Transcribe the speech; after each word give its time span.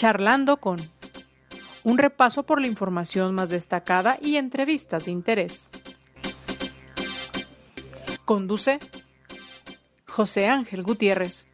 Charlando 0.00 0.56
con 0.56 0.78
un 1.84 1.98
repaso 1.98 2.44
por 2.44 2.58
la 2.58 2.66
información 2.66 3.34
más 3.34 3.50
destacada 3.50 4.16
y 4.22 4.36
entrevistas 4.36 5.04
de 5.04 5.10
interés. 5.10 5.70
Conduce 8.24 8.78
José 10.08 10.48
Ángel 10.48 10.84
Gutiérrez. 10.84 11.48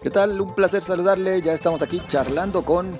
¿Qué 0.00 0.10
tal? 0.10 0.40
Un 0.40 0.54
placer 0.54 0.84
saludarle. 0.84 1.42
Ya 1.42 1.54
estamos 1.54 1.82
aquí 1.82 2.00
charlando 2.06 2.64
con... 2.64 2.96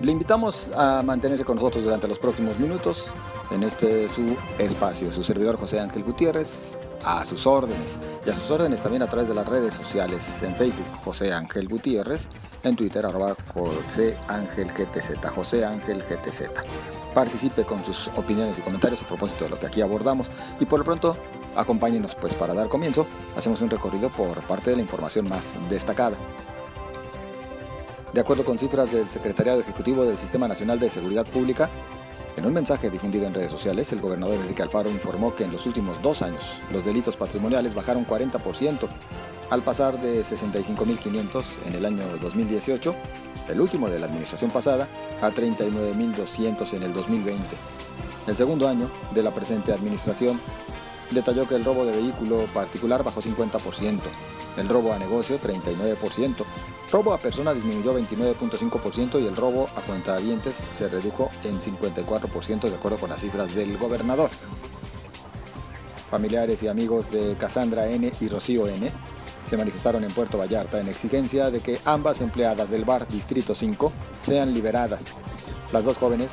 Le 0.00 0.12
invitamos 0.12 0.70
a 0.76 1.02
mantenerse 1.02 1.44
con 1.44 1.56
nosotros 1.56 1.82
durante 1.82 2.06
los 2.06 2.20
próximos 2.20 2.60
minutos 2.60 3.06
en 3.50 3.64
este 3.64 4.08
su 4.08 4.36
espacio. 4.58 5.12
Su 5.12 5.24
servidor 5.24 5.56
José 5.56 5.80
Ángel 5.80 6.04
Gutiérrez, 6.04 6.76
a 7.04 7.24
sus 7.24 7.46
órdenes. 7.46 7.98
Y 8.26 8.30
a 8.30 8.34
sus 8.34 8.50
órdenes 8.50 8.82
también 8.82 9.02
a 9.02 9.06
través 9.08 9.28
de 9.28 9.34
las 9.34 9.46
redes 9.46 9.74
sociales. 9.74 10.42
En 10.42 10.56
Facebook, 10.56 10.86
José 11.04 11.32
Ángel 11.32 11.68
Gutiérrez. 11.68 12.28
En 12.62 12.76
Twitter, 12.76 13.04
arroba 13.04 13.36
José 13.52 14.16
Ángel 14.28 14.68
GTZ. 14.72 15.24
José 15.34 15.64
Ángel. 15.64 16.02
Participe 17.14 17.64
con 17.64 17.84
sus 17.84 18.08
opiniones 18.16 18.58
y 18.58 18.62
comentarios 18.62 19.02
a 19.02 19.06
propósito 19.06 19.44
de 19.44 19.50
lo 19.50 19.58
que 19.58 19.66
aquí 19.66 19.82
abordamos. 19.82 20.30
Y 20.58 20.64
por 20.64 20.80
lo 20.80 20.84
pronto, 20.84 21.16
acompáñenos 21.54 22.14
pues 22.14 22.34
para 22.34 22.54
dar 22.54 22.68
comienzo. 22.68 23.06
Hacemos 23.36 23.60
un 23.60 23.70
recorrido 23.70 24.08
por 24.08 24.40
parte 24.42 24.70
de 24.70 24.76
la 24.76 24.82
información 24.82 25.28
más 25.28 25.54
destacada. 25.70 26.16
De 28.12 28.20
acuerdo 28.20 28.44
con 28.44 28.58
cifras 28.58 28.92
del 28.92 29.10
Secretariado 29.10 29.60
Ejecutivo 29.60 30.04
del 30.04 30.18
Sistema 30.18 30.46
Nacional 30.46 30.78
de 30.78 30.88
Seguridad 30.88 31.26
Pública, 31.26 31.68
en 32.36 32.46
un 32.46 32.52
mensaje 32.52 32.90
difundido 32.90 33.26
en 33.26 33.34
redes 33.34 33.50
sociales, 33.50 33.92
el 33.92 34.00
gobernador 34.00 34.36
Enrique 34.36 34.62
Alfaro 34.62 34.90
informó 34.90 35.34
que 35.34 35.44
en 35.44 35.52
los 35.52 35.66
últimos 35.66 36.00
dos 36.02 36.22
años 36.22 36.42
los 36.72 36.84
delitos 36.84 37.16
patrimoniales 37.16 37.74
bajaron 37.74 38.06
40%, 38.06 38.88
al 39.50 39.62
pasar 39.62 40.00
de 40.00 40.22
65.500 40.22 41.44
en 41.66 41.74
el 41.74 41.84
año 41.84 42.02
2018, 42.20 42.94
el 43.48 43.60
último 43.60 43.88
de 43.88 43.98
la 43.98 44.06
administración 44.06 44.50
pasada, 44.50 44.88
a 45.22 45.30
39.200 45.30 46.72
en 46.74 46.82
el 46.82 46.92
2020. 46.92 47.42
El 48.26 48.36
segundo 48.36 48.68
año 48.68 48.90
de 49.14 49.22
la 49.22 49.34
presente 49.34 49.72
administración 49.72 50.40
detalló 51.10 51.46
que 51.46 51.54
el 51.54 51.64
robo 51.64 51.84
de 51.84 51.92
vehículo 51.92 52.46
particular 52.52 53.02
bajó 53.02 53.22
50%, 53.22 54.00
el 54.56 54.68
robo 54.68 54.92
a 54.92 54.98
negocio 54.98 55.40
39%, 55.40 56.44
robo 56.92 57.12
a 57.12 57.18
persona 57.18 57.52
disminuyó 57.52 57.98
29.5% 57.98 59.20
y 59.20 59.26
el 59.26 59.36
robo 59.36 59.68
a 59.76 59.80
cuentavientes 59.80 60.60
se 60.72 60.88
redujo 60.88 61.30
en 61.42 61.60
54% 61.60 62.68
de 62.68 62.74
acuerdo 62.74 62.98
con 62.98 63.10
las 63.10 63.20
cifras 63.20 63.54
del 63.54 63.76
gobernador. 63.78 64.30
Familiares 66.10 66.62
y 66.62 66.68
amigos 66.68 67.10
de 67.10 67.34
Cassandra 67.36 67.88
N 67.88 68.12
y 68.20 68.28
Rocío 68.28 68.68
N 68.68 68.90
se 69.46 69.56
manifestaron 69.56 70.04
en 70.04 70.12
Puerto 70.12 70.38
Vallarta 70.38 70.80
en 70.80 70.88
exigencia 70.88 71.50
de 71.50 71.60
que 71.60 71.78
ambas 71.84 72.20
empleadas 72.20 72.70
del 72.70 72.84
bar 72.84 73.08
Distrito 73.08 73.54
5 73.54 73.92
sean 74.22 74.54
liberadas. 74.54 75.04
Las 75.72 75.84
dos 75.84 75.98
jóvenes 75.98 76.32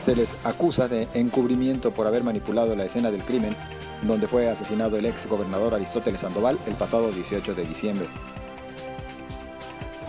se 0.00 0.16
les 0.16 0.36
acusa 0.44 0.88
de 0.88 1.08
encubrimiento 1.14 1.90
por 1.90 2.06
haber 2.06 2.24
manipulado 2.24 2.74
la 2.76 2.84
escena 2.84 3.10
del 3.10 3.22
crimen 3.22 3.56
donde 4.02 4.28
fue 4.28 4.48
asesinado 4.48 4.96
el 4.96 5.06
ex 5.06 5.26
gobernador 5.26 5.74
Aristóteles 5.74 6.20
Sandoval 6.20 6.58
el 6.66 6.74
pasado 6.74 7.10
18 7.10 7.54
de 7.54 7.64
diciembre. 7.66 8.08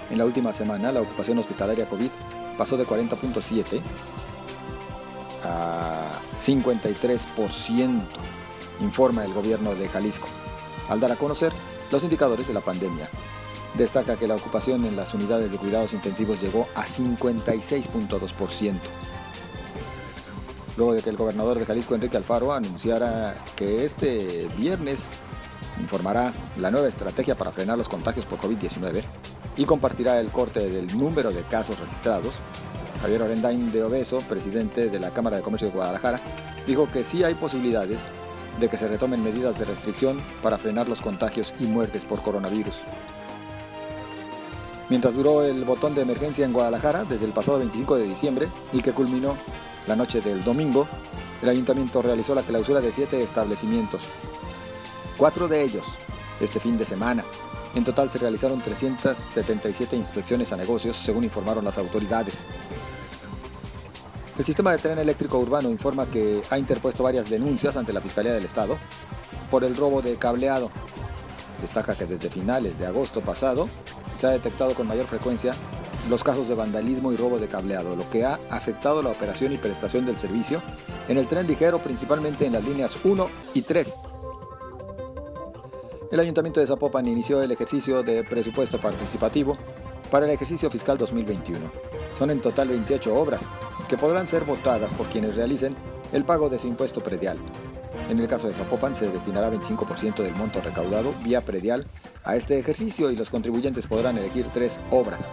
En 0.10 0.18
la 0.18 0.26
última 0.26 0.54
semana, 0.54 0.92
la 0.92 1.02
ocupación 1.02 1.38
hospitalaria 1.38 1.88
COVID 1.88 2.10
pasó 2.58 2.78
de 2.78 2.86
40.7 2.86 3.82
a 5.44 6.12
53%, 6.40 8.02
informa 8.82 9.26
el 9.26 9.34
gobierno 9.34 9.74
de 9.74 9.88
Jalisco, 9.88 10.28
al 10.90 11.00
dar 11.00 11.12
a 11.12 11.16
conocer 11.16 11.52
los 11.92 12.04
indicadores 12.04 12.48
de 12.48 12.54
la 12.54 12.62
pandemia. 12.62 13.10
Destaca 13.76 14.18
que 14.18 14.28
la 14.28 14.36
ocupación 14.36 14.86
en 14.86 14.98
las 14.98 15.14
unidades 15.14 15.52
de 15.52 15.58
cuidados 15.58 15.94
intensivos 15.94 16.42
llegó 16.42 16.68
a 16.76 16.86
56.2% 16.86 18.74
luego 20.78 20.94
de 20.94 21.02
que 21.02 21.10
el 21.10 21.18
gobernador 21.18 21.60
de 21.60 21.66
Jalisco, 21.66 21.96
Enrique 21.96 22.18
Alfaro, 22.18 22.54
anunciara 22.54 23.36
que 23.56 23.86
este 23.86 24.48
viernes 24.58 25.10
informará 25.80 26.34
la 26.58 26.72
nueva 26.72 26.88
estrategia 26.88 27.36
para 27.36 27.52
frenar 27.52 27.78
los 27.78 27.90
contagios 27.90 28.26
por 28.26 28.40
COVID-19 28.40 29.04
y 29.58 29.66
compartirá 29.66 30.20
el 30.20 30.32
corte 30.32 30.70
del 30.70 30.98
número 30.98 31.32
de 31.32 31.44
casos 31.44 31.80
registrados. 31.80 32.36
Javier 33.02 33.24
Orendain 33.24 33.72
de 33.72 33.84
Obeso, 33.84 34.20
presidente 34.22 34.90
de 34.90 35.00
la 35.00 35.12
Cámara 35.12 35.38
de 35.38 35.42
Comercio 35.42 35.70
de 35.70 35.74
Guadalajara, 35.74 36.20
dijo 36.68 36.88
que 36.92 37.04
sí 37.04 37.24
hay 37.24 37.34
posibilidades 37.34 38.02
de 38.60 38.70
que 38.70 38.78
se 38.78 38.88
retomen 38.88 39.24
medidas 39.24 39.58
de 39.58 39.66
restricción 39.66 40.22
para 40.44 40.58
frenar 40.58 40.88
los 40.88 41.02
contagios 41.02 41.54
y 41.60 41.66
muertes 41.66 42.06
por 42.06 42.22
coronavirus. 42.22 42.76
Mientras 44.90 45.16
duró 45.16 45.44
el 45.44 45.64
botón 45.64 45.96
de 45.96 46.02
emergencia 46.02 46.46
en 46.46 46.52
Guadalajara 46.52 47.06
desde 47.06 47.26
el 47.26 47.32
pasado 47.32 47.60
25 47.60 47.96
de 47.96 48.04
diciembre 48.04 48.50
y 48.74 48.82
que 48.82 48.92
culminó 48.92 49.38
la 49.88 49.96
noche 49.96 50.22
del 50.22 50.44
domingo, 50.44 50.88
el 51.42 51.50
ayuntamiento 51.50 52.02
realizó 52.02 52.36
la 52.36 52.44
clausura 52.44 52.82
de 52.82 52.92
siete 52.92 53.22
establecimientos, 53.22 54.04
cuatro 55.18 55.48
de 55.48 55.64
ellos 55.64 55.86
este 56.40 56.60
fin 56.60 56.78
de 56.78 56.86
semana. 56.86 57.24
En 57.74 57.84
total 57.84 58.12
se 58.12 58.18
realizaron 58.18 58.62
377 58.62 59.96
inspecciones 59.96 60.52
a 60.52 60.58
negocios, 60.58 60.98
según 60.98 61.24
informaron 61.24 61.64
las 61.64 61.78
autoridades. 61.78 62.44
El 64.38 64.46
sistema 64.46 64.72
de 64.72 64.78
tren 64.78 65.00
eléctrico 65.00 65.38
urbano 65.38 65.70
informa 65.70 66.06
que 66.06 66.42
ha 66.50 66.58
interpuesto 66.58 67.04
varias 67.04 67.30
denuncias 67.30 67.78
ante 67.78 67.94
la 67.94 68.02
Fiscalía 68.02 68.34
del 68.34 68.46
Estado 68.46 68.78
por 69.50 69.64
el 69.64 69.76
robo 69.76 70.02
de 70.02 70.16
cableado. 70.16 70.72
Destaca 71.62 71.96
que 71.96 72.06
desde 72.06 72.30
finales 72.30 72.80
de 72.80 72.88
agosto 72.88 73.22
pasado 73.22 73.70
se 74.20 74.28
ha 74.28 74.32
detectado 74.32 74.74
con 74.74 74.88
mayor 74.88 75.06
frecuencia 75.06 75.54
los 76.10 76.24
casos 76.24 76.48
de 76.48 76.56
vandalismo 76.56 77.12
y 77.12 77.16
robo 77.16 77.38
de 77.38 77.48
cableado, 77.48 77.96
lo 77.96 78.10
que 78.10 78.26
ha 78.26 78.40
afectado 78.50 79.02
la 79.02 79.10
operación 79.10 79.54
y 79.54 79.58
prestación 79.58 80.06
del 80.06 80.18
servicio 80.18 80.62
en 81.08 81.18
el 81.18 81.28
tren 81.28 81.48
ligero, 81.48 81.80
principalmente 81.80 82.46
en 82.46 82.54
las 82.54 82.64
líneas 82.64 82.98
1 83.04 83.30
y 83.54 83.62
3. 83.62 83.94
El 86.12 86.20
Ayuntamiento 86.20 86.60
de 86.60 86.68
Zapopan 86.68 87.08
inició 87.08 87.42
el 87.42 87.52
ejercicio 87.52 88.04
de 88.04 88.24
presupuesto 88.24 88.80
participativo 88.80 89.58
para 90.10 90.26
el 90.26 90.32
ejercicio 90.32 90.70
fiscal 90.70 90.98
2021. 90.98 91.60
Son 92.18 92.30
en 92.30 92.42
total 92.42 92.68
28 92.68 93.16
obras 93.18 93.44
que 93.88 93.98
podrán 93.98 94.28
ser 94.28 94.44
votadas 94.44 94.94
por 94.94 95.08
quienes 95.08 95.38
realicen 95.38 95.76
el 96.12 96.26
pago 96.26 96.50
de 96.50 96.60
su 96.60 96.68
impuesto 96.68 97.02
predial. 97.02 97.38
En 98.10 98.20
el 98.20 98.28
caso 98.28 98.50
de 98.50 98.54
Zapopan 98.54 98.94
se 98.94 99.10
destinará 99.10 99.50
25% 99.52 100.18
del 100.18 100.36
monto 100.36 100.60
recaudado 100.60 101.14
vía 101.24 101.40
predial 101.40 101.88
a 102.26 102.36
este 102.36 102.60
ejercicio 102.60 103.10
y 103.10 103.16
los 103.16 103.30
contribuyentes 103.30 103.88
podrán 103.88 104.18
elegir 104.18 104.46
tres 104.54 104.80
obras. 104.92 105.30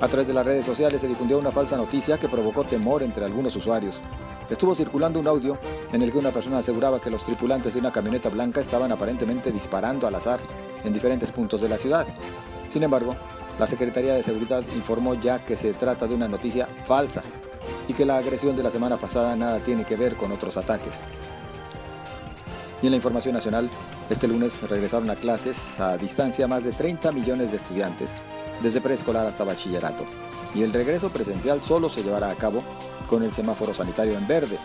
A 0.00 0.08
través 0.08 0.28
de 0.28 0.32
las 0.32 0.46
redes 0.46 0.64
sociales 0.64 1.02
se 1.02 1.08
difundió 1.08 1.38
una 1.38 1.52
falsa 1.52 1.76
noticia 1.76 2.16
que 2.16 2.28
provocó 2.28 2.64
temor 2.64 3.02
entre 3.02 3.22
algunos 3.22 3.54
usuarios. 3.54 4.00
Estuvo 4.48 4.74
circulando 4.74 5.20
un 5.20 5.26
audio 5.26 5.58
en 5.92 6.00
el 6.00 6.10
que 6.10 6.16
una 6.16 6.30
persona 6.30 6.58
aseguraba 6.58 7.00
que 7.00 7.10
los 7.10 7.22
tripulantes 7.22 7.74
de 7.74 7.80
una 7.80 7.92
camioneta 7.92 8.30
blanca 8.30 8.62
estaban 8.62 8.90
aparentemente 8.92 9.52
disparando 9.52 10.06
al 10.06 10.14
azar 10.14 10.40
en 10.84 10.94
diferentes 10.94 11.30
puntos 11.30 11.60
de 11.60 11.68
la 11.68 11.76
ciudad. 11.76 12.06
Sin 12.70 12.82
embargo, 12.82 13.14
la 13.58 13.66
Secretaría 13.66 14.14
de 14.14 14.22
Seguridad 14.22 14.64
informó 14.74 15.14
ya 15.14 15.44
que 15.44 15.58
se 15.58 15.74
trata 15.74 16.06
de 16.06 16.14
una 16.14 16.28
noticia 16.28 16.66
falsa 16.86 17.22
y 17.86 17.92
que 17.92 18.06
la 18.06 18.16
agresión 18.16 18.56
de 18.56 18.62
la 18.62 18.70
semana 18.70 18.96
pasada 18.96 19.36
nada 19.36 19.58
tiene 19.58 19.84
que 19.84 19.96
ver 19.96 20.16
con 20.16 20.32
otros 20.32 20.56
ataques. 20.56 20.98
Y 22.80 22.86
en 22.86 22.92
la 22.92 22.96
información 22.96 23.34
nacional, 23.34 23.68
este 24.08 24.26
lunes 24.26 24.62
regresaron 24.62 25.10
a 25.10 25.16
clases 25.16 25.78
a 25.78 25.98
distancia 25.98 26.48
más 26.48 26.64
de 26.64 26.72
30 26.72 27.12
millones 27.12 27.50
de 27.50 27.58
estudiantes 27.58 28.14
desde 28.62 28.80
preescolar 28.80 29.26
hasta 29.26 29.44
bachillerato, 29.44 30.04
y 30.54 30.62
el 30.62 30.72
regreso 30.72 31.10
presencial 31.10 31.62
solo 31.62 31.88
se 31.88 32.02
llevará 32.02 32.30
a 32.30 32.36
cabo 32.36 32.62
con 33.08 33.22
el 33.22 33.32
semáforo 33.32 33.74
sanitario 33.74 34.16
en 34.16 34.26
verde, 34.26 34.58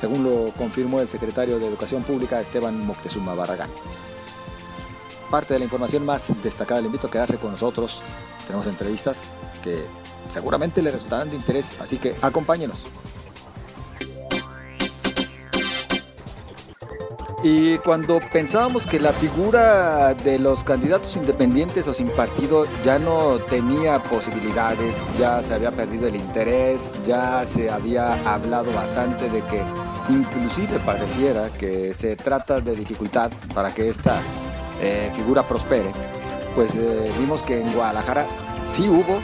según 0.00 0.24
lo 0.24 0.52
confirmó 0.52 1.00
el 1.00 1.08
secretario 1.08 1.58
de 1.58 1.66
Educación 1.66 2.02
Pública 2.02 2.40
Esteban 2.40 2.84
Moctezuma 2.86 3.34
Barragán. 3.34 3.70
Parte 5.30 5.54
de 5.54 5.58
la 5.58 5.64
información 5.64 6.04
más 6.04 6.32
destacada, 6.42 6.80
le 6.80 6.86
invito 6.86 7.06
a 7.08 7.10
quedarse 7.10 7.38
con 7.38 7.50
nosotros. 7.50 8.00
Tenemos 8.46 8.66
entrevistas 8.66 9.24
que 9.62 9.84
seguramente 10.28 10.82
le 10.82 10.92
resultarán 10.92 11.30
de 11.30 11.36
interés, 11.36 11.72
así 11.80 11.98
que 11.98 12.14
acompáñenos. 12.22 12.84
Y 17.48 17.78
cuando 17.78 18.18
pensábamos 18.32 18.88
que 18.88 18.98
la 18.98 19.12
figura 19.12 20.14
de 20.14 20.36
los 20.36 20.64
candidatos 20.64 21.14
independientes 21.14 21.86
o 21.86 21.94
sin 21.94 22.08
partido 22.08 22.66
ya 22.84 22.98
no 22.98 23.38
tenía 23.38 24.00
posibilidades, 24.02 25.06
ya 25.16 25.40
se 25.44 25.54
había 25.54 25.70
perdido 25.70 26.08
el 26.08 26.16
interés, 26.16 26.96
ya 27.06 27.46
se 27.46 27.70
había 27.70 28.14
hablado 28.34 28.72
bastante 28.72 29.30
de 29.30 29.42
que 29.42 29.62
inclusive 30.08 30.80
pareciera 30.80 31.48
que 31.50 31.94
se 31.94 32.16
trata 32.16 32.60
de 32.60 32.74
dificultad 32.74 33.30
para 33.54 33.72
que 33.72 33.90
esta 33.90 34.16
eh, 34.82 35.12
figura 35.14 35.44
prospere, 35.44 35.92
pues 36.56 36.74
eh, 36.74 37.12
vimos 37.16 37.44
que 37.44 37.60
en 37.60 37.72
Guadalajara 37.72 38.26
sí 38.64 38.88
hubo 38.88 39.20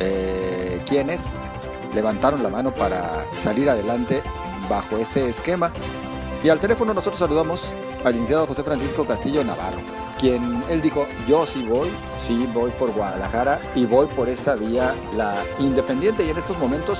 eh, 0.00 0.80
quienes 0.88 1.26
levantaron 1.94 2.42
la 2.42 2.48
mano 2.48 2.72
para 2.72 3.24
salir 3.38 3.70
adelante 3.70 4.22
bajo 4.68 4.98
este 4.98 5.28
esquema 5.28 5.70
y 6.44 6.50
al 6.50 6.60
teléfono 6.60 6.92
nosotros 6.92 7.18
saludamos 7.18 7.70
al 8.04 8.12
licenciado 8.12 8.46
José 8.46 8.62
Francisco 8.62 9.06
Castillo 9.06 9.42
Navarro, 9.42 9.78
quien 10.20 10.62
él 10.68 10.82
dijo, 10.82 11.06
yo 11.26 11.46
sí 11.46 11.64
voy, 11.64 11.88
sí 12.26 12.46
voy 12.52 12.70
por 12.72 12.92
Guadalajara 12.92 13.58
y 13.74 13.86
voy 13.86 14.06
por 14.08 14.28
esta 14.28 14.54
vía, 14.54 14.94
la 15.16 15.36
independiente, 15.58 16.22
y 16.22 16.28
en 16.28 16.36
estos 16.36 16.58
momentos 16.58 16.98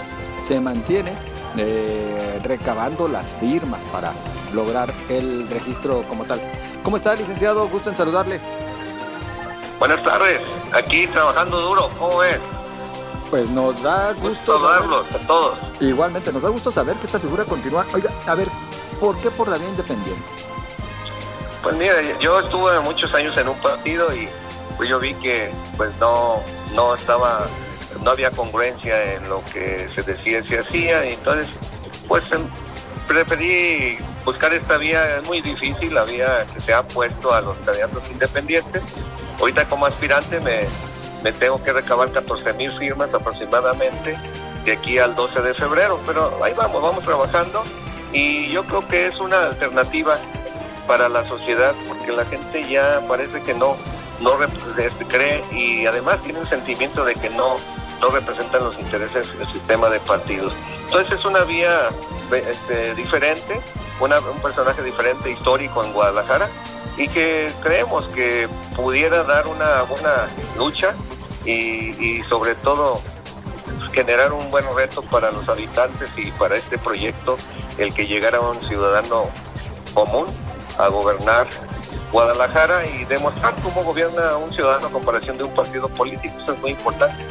se 0.49 0.59
mantiene 0.61 1.13
eh, 1.59 2.41
recabando 2.43 3.07
las 3.07 3.35
firmas 3.35 3.85
para 3.93 4.13
lograr 4.55 4.91
el 5.11 5.47
registro 5.51 6.05
como 6.09 6.25
tal. 6.25 6.41
¿Cómo 6.83 6.97
está, 6.97 7.15
licenciado? 7.15 7.69
Gusto 7.69 7.91
en 7.91 7.97
saludarle. 7.97 8.41
Buenas 9.79 10.03
tardes, 10.03 10.41
aquí 10.73 11.07
trabajando 11.09 11.61
duro, 11.61 11.91
¿cómo 11.99 12.19
ves? 12.19 12.39
Pues 13.29 13.51
nos 13.51 13.83
da 13.83 14.15
gusto, 14.15 14.59
saludarlos 14.59 15.05
a 15.13 15.19
todos. 15.27 15.59
Igualmente, 15.81 16.33
nos 16.33 16.43
da 16.43 16.49
gusto 16.49 16.73
saber 16.73 16.97
que 16.97 17.05
esta 17.05 17.19
figura 17.19 17.45
continúa. 17.45 17.85
Oiga, 17.93 18.11
a 18.27 18.35
ver, 18.35 18.49
¿por 19.05 19.19
qué 19.19 19.31
por 19.31 19.49
la 19.49 19.59
vía 19.59 19.69
independiente? 19.69 20.23
Pues 21.63 21.77
mira, 21.77 21.97
yo 22.21 22.41
estuve 22.41 22.81
muchos 22.81 23.13
años 23.13 23.37
en 23.37 23.49
un 23.49 23.59
partido 23.59 24.15
y 24.15 24.27
pues 24.79 24.89
yo 24.89 24.99
vi 24.99 25.13
que 25.13 25.51
pues 25.77 25.95
no, 25.99 26.43
no 26.75 26.95
estaba, 26.95 27.47
no 28.03 28.13
había 28.13 28.31
congruencia 28.31 29.15
en 29.15 29.29
lo 29.29 29.45
que 29.53 29.87
se 29.95 30.03
decía 30.03 30.39
y 30.39 30.49
se 30.49 30.59
hacía, 30.59 31.05
entonces 31.05 31.55
pues 32.09 32.25
em, 32.33 32.49
preferí 33.07 33.99
buscar 34.25 34.55
esta 34.55 34.79
vía, 34.79 35.19
es 35.19 35.27
muy 35.27 35.43
difícil, 35.43 35.93
la 35.95 36.05
vía 36.05 36.47
que 36.55 36.61
se 36.61 36.73
ha 36.73 36.83
puesto 36.83 37.35
a 37.35 37.43
los 37.43 37.57
candidatos 37.57 38.11
independientes. 38.11 38.83
Ahorita 39.39 39.69
como 39.69 39.85
aspirante 39.85 40.41
me, 40.41 40.63
me 41.23 41.31
tengo 41.31 41.63
que 41.63 41.75
recabar 41.75 42.11
14 42.11 42.55
mil 42.55 42.71
firmas 42.71 43.13
aproximadamente 43.13 44.19
de 44.65 44.73
aquí 44.73 44.97
al 44.97 45.15
12 45.15 45.43
de 45.43 45.53
febrero, 45.53 46.01
pero 46.07 46.43
ahí 46.43 46.55
vamos, 46.57 46.81
vamos 46.81 47.05
trabajando 47.05 47.65
y 48.15 48.49
yo 48.49 48.65
creo 48.65 48.87
que 48.89 49.07
es 49.09 49.21
una 49.21 49.49
alternativa 49.49 50.17
para 50.87 51.09
la 51.11 51.27
sociedad 51.29 51.75
porque 51.87 52.13
la 52.13 52.25
gente 52.25 52.67
ya 52.67 53.03
parece 53.07 53.43
que 53.43 53.53
no 53.53 53.77
no 54.21 54.33
este, 54.43 55.05
cree 55.07 55.43
y 55.53 55.85
además 55.87 56.23
tiene 56.23 56.39
un 56.39 56.47
sentimiento 56.47 57.05
de 57.05 57.15
que 57.15 57.29
no 57.31 57.57
no 58.01 58.09
representan 58.11 58.65
los 58.65 58.79
intereses 58.79 59.39
del 59.39 59.53
sistema 59.53 59.89
de 59.89 60.01
partidos. 60.01 60.53
Entonces 60.87 61.19
es 61.19 61.25
una 61.25 61.41
vía 61.45 61.89
este, 62.33 62.95
diferente, 62.95 63.61
un 64.01 64.43
personaje 64.43 64.83
diferente 64.83 65.31
histórico 65.31 65.85
en 65.85 65.93
Guadalajara 65.93 66.49
y 66.97 67.09
que 67.09 67.51
creemos 67.63 68.07
que 68.07 68.49
pudiera 68.77 69.23
dar 69.25 69.47
una 69.47 69.83
buena 69.83 70.29
lucha 70.57 70.95
y, 71.45 72.23
sobre 72.29 72.55
todo 72.57 73.01
generar 73.95 74.33
un 74.33 74.51
buen 74.51 74.65
reto 74.77 75.03
para 75.03 75.31
los 75.31 75.49
habitantes 75.49 76.11
y 76.17 76.31
para 76.33 76.57
este 76.57 76.77
proyecto 76.77 77.37
el 77.79 77.95
que 77.95 78.07
llegara 78.07 78.41
un 78.41 78.63
ciudadano 78.65 79.31
común 79.95 80.27
a 80.79 80.89
gobernar 80.89 81.49
Guadalajara 82.13 82.87
y 82.87 83.05
demostrar 83.07 83.55
cómo 83.63 83.83
gobierna 83.83 84.37
un 84.37 84.53
ciudadano 84.53 84.87
a 84.87 84.91
comparación 84.91 85.37
de 85.37 85.43
un 85.43 85.51
partido 85.53 85.89
político. 85.89 86.33
Eso 86.41 86.53
es 86.53 86.61
muy 86.61 86.71
importante. 86.71 87.25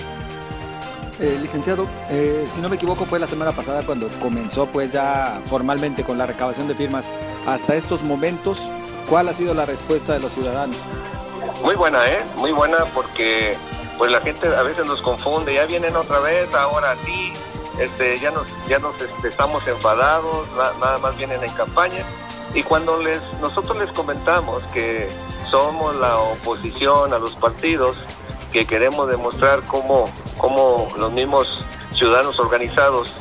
Eh, 1.21 1.37
licenciado, 1.41 1.87
eh, 2.09 2.45
si 2.53 2.59
no 2.59 2.67
me 2.67 2.75
equivoco 2.75 3.05
fue 3.05 3.17
la 3.17 3.27
semana 3.27 3.53
pasada 3.53 3.83
cuando 3.85 4.09
comenzó 4.19 4.65
pues 4.65 4.91
ya 4.91 5.41
formalmente 5.45 6.03
con 6.03 6.17
la 6.17 6.25
recabación 6.25 6.67
de 6.67 6.75
firmas. 6.75 7.09
Hasta 7.47 7.75
estos 7.75 8.01
momentos, 8.01 8.59
¿cuál 9.09 9.29
ha 9.29 9.33
sido 9.33 9.53
la 9.53 9.65
respuesta 9.65 10.13
de 10.13 10.19
los 10.19 10.33
ciudadanos? 10.33 10.75
Muy 11.63 11.75
buena, 11.75 12.05
¿eh? 12.09 12.19
Muy 12.35 12.51
buena 12.51 12.79
porque 12.93 13.55
pues 13.97 14.11
la 14.11 14.21
gente 14.21 14.47
a 14.47 14.63
veces 14.63 14.85
nos 14.85 15.01
confunde, 15.01 15.53
ya 15.53 15.65
vienen 15.65 15.95
otra 15.95 16.19
vez, 16.19 16.53
ahora 16.53 16.95
sí, 17.05 17.33
este, 17.79 18.19
ya 18.19 18.31
nos, 18.31 18.47
ya 18.67 18.79
nos 18.79 18.99
este, 19.01 19.27
estamos 19.27 19.67
enfadados, 19.67 20.47
nada 20.79 20.97
más 20.99 21.15
vienen 21.17 21.43
en 21.43 21.51
campaña. 21.53 22.03
Y 22.53 22.63
cuando 22.63 23.01
les, 23.01 23.21
nosotros 23.41 23.77
les 23.77 23.91
comentamos 23.91 24.61
que 24.73 25.09
somos 25.49 25.95
la 25.95 26.17
oposición 26.17 27.13
a 27.13 27.19
los 27.19 27.35
partidos, 27.35 27.97
que 28.51 28.65
queremos 28.65 29.07
demostrar 29.07 29.63
cómo, 29.67 30.05
cómo 30.37 30.87
los 30.97 31.11
mismos 31.11 31.65
ciudadanos 31.93 32.39
organizados 32.39 33.15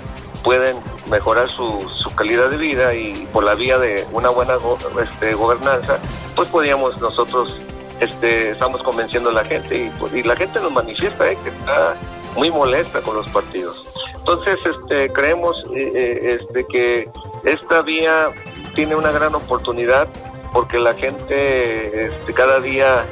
pueden 0.45 0.77
mejorar 1.11 1.49
su, 1.49 1.89
su, 1.89 2.15
calidad 2.15 2.51
de 2.51 2.57
vida 2.57 2.95
y 2.95 3.27
por 3.33 3.45
la 3.45 3.55
vía 3.55 3.79
de 3.79 4.07
una 4.13 4.29
buena 4.29 4.57
este, 5.03 5.35
gobernanza, 5.35 5.99
pues 6.37 6.49
podíamos 6.49 7.01
nosotros 7.01 7.57
este, 8.03 8.51
estamos 8.51 8.83
convenciendo 8.83 9.31
a 9.31 9.33
la 9.33 9.45
gente 9.45 9.77
y, 9.77 9.91
pues, 9.99 10.13
la 10.27 10.37
gente 10.37 10.61
nos 10.61 10.73
manifiesta 10.73 11.31
eh, 11.31 11.39
que 11.43 11.51
está 11.51 11.95
muy 12.35 12.51
molesta 12.51 13.01
con 13.01 13.17
los 13.17 13.29
partidos. 13.29 13.95
Entonces, 14.19 14.59
este, 14.65 15.09
creemos 15.11 15.57
eh, 15.75 15.93
eh, 15.95 16.39
este, 16.41 16.67
que 16.67 17.09
esta 17.45 17.83
vía 17.83 18.31
tiene 18.75 18.97
una 18.97 19.13
gran 19.13 19.35
oportunidad 19.35 20.09
porque 20.53 20.79
la 20.79 20.95
gente 20.95 22.07
este, 22.07 22.33
cada 22.33 22.61
día 22.61 23.05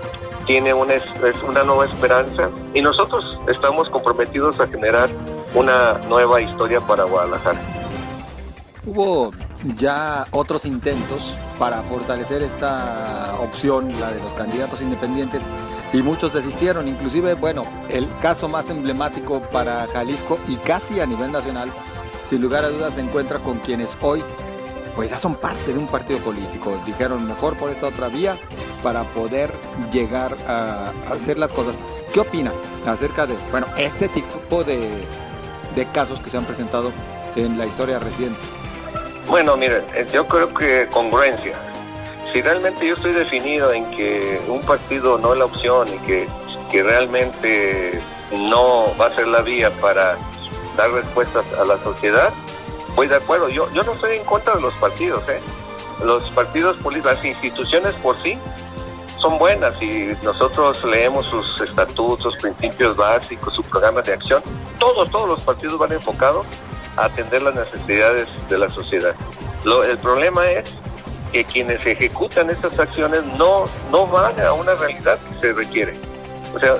tiene 0.47 0.75
una, 0.75 0.95
una 1.49 1.63
nueva 1.65 1.85
esperanza 1.87 2.51
y 2.75 2.83
nosotros 2.83 3.39
estamos 3.49 3.89
comprometidos 3.89 4.59
a 4.61 4.67
generar 4.67 5.09
una 5.55 5.95
nueva 6.09 6.41
historia 6.41 6.81
para 6.81 7.05
Guadalajara. 7.05 7.61
Hubo 8.87 9.31
ya 9.77 10.27
otros 10.31 10.65
intentos 10.65 11.35
para 11.59 11.83
fortalecer 11.83 12.43
esta 12.43 13.35
opción, 13.41 13.93
la 14.01 14.11
de 14.11 14.21
los 14.21 14.33
candidatos 14.33 14.81
independientes, 14.81 15.43
y 15.93 16.03
muchos 16.03 16.33
desistieron. 16.33 16.89
Inclusive, 16.89 17.35
bueno, 17.35 17.65
el 17.89 18.09
caso 18.21 18.49
más 18.49 18.71
emblemático 18.71 19.41
para 19.53 19.87
Jalisco 19.93 20.39
y 20.49 20.57
casi 20.57 21.01
a 21.01 21.07
nivel 21.07 21.33
nacional, 21.33 21.71
sin 22.29 22.41
lugar 22.41 22.65
a 22.65 22.71
dudas, 22.71 22.95
se 22.95 23.01
encuentra 23.01 23.39
con 23.39 23.59
quienes 23.59 23.97
hoy 24.01 24.23
pues 24.97 25.11
ya 25.11 25.19
son 25.19 25.37
parte 25.37 25.73
de 25.73 25.79
un 25.79 25.87
partido 25.87 26.19
político. 26.19 26.79
Dijeron 26.85 27.27
mejor 27.27 27.57
por 27.57 27.71
esta 27.71 27.87
otra 27.87 28.09
vía 28.09 28.39
para 28.83 29.05
poder 29.05 29.51
llegar 29.93 30.37
a, 30.49 30.93
hacer 31.11 31.39
las 31.39 31.53
cosas. 31.53 31.79
¿Qué 32.12 32.21
opina 32.21 32.53
acerca 32.87 33.27
de, 33.27 33.35
bueno, 33.51 33.67
este 33.79 34.09
tipo 34.09 34.65
de, 34.65 34.91
de 35.77 35.87
casos 35.87 36.19
que 36.21 36.31
se 36.31 36.39
han 36.39 36.45
presentado 36.45 36.93
en 37.37 37.57
la 37.57 37.67
historia 37.67 37.99
reciente? 37.99 38.39
Bueno, 39.31 39.56
miren, 39.56 39.85
eh, 39.94 40.09
yo 40.12 40.27
creo 40.27 40.53
que 40.53 40.88
congruencia. 40.91 41.55
Si 42.32 42.43
realmente 42.43 42.85
yo 42.85 42.97
estoy 42.97 43.12
definido 43.12 43.73
en 43.73 43.88
que 43.93 44.41
un 44.49 44.61
partido 44.62 45.19
no 45.19 45.32
es 45.32 45.38
la 45.38 45.44
opción 45.44 45.87
y 45.87 45.99
que, 45.99 46.29
que 46.69 46.82
realmente 46.82 48.03
no 48.32 48.87
va 49.00 49.06
a 49.06 49.15
ser 49.15 49.29
la 49.29 49.43
vía 49.43 49.71
para 49.81 50.17
dar 50.77 50.91
respuestas 50.91 51.44
a 51.61 51.65
la 51.65 51.79
sociedad, 51.85 52.32
voy 52.97 53.06
de 53.06 53.15
acuerdo. 53.15 53.49
Yo, 53.49 53.71
yo 53.71 53.85
no 53.85 53.93
estoy 53.93 54.17
en 54.17 54.25
contra 54.25 54.55
de 54.56 54.62
los 54.62 54.75
partidos, 54.75 55.23
¿eh? 55.29 55.38
Los 56.05 56.29
partidos 56.31 56.76
políticos, 56.79 57.15
las 57.15 57.25
instituciones 57.25 57.94
por 58.03 58.21
sí 58.23 58.37
son 59.21 59.38
buenas 59.38 59.81
y 59.81 60.11
nosotros 60.25 60.83
leemos 60.83 61.26
sus 61.26 61.61
estatutos, 61.61 62.35
principios 62.38 62.97
básicos, 62.97 63.55
sus 63.55 63.66
programas 63.66 64.07
de 64.07 64.14
acción. 64.14 64.43
Todos, 64.81 65.09
todos 65.09 65.28
los 65.31 65.43
partidos 65.43 65.78
van 65.78 65.93
enfocados 65.93 66.49
atender 66.97 67.42
las 67.42 67.54
necesidades 67.54 68.28
de 68.49 68.59
la 68.59 68.68
sociedad. 68.70 69.14
Lo, 69.64 69.82
el 69.85 69.99
problema 69.99 70.50
es 70.50 70.70
que 71.32 71.44
quienes 71.44 71.85
ejecutan 71.87 72.50
estas 72.50 72.78
acciones 72.78 73.25
no, 73.38 73.66
no 73.90 74.06
van 74.06 74.38
a 74.40 74.52
una 74.52 74.75
realidad 74.75 75.18
que 75.18 75.40
se 75.40 75.52
requiere. 75.52 75.94
O 76.54 76.59
sea, 76.59 76.75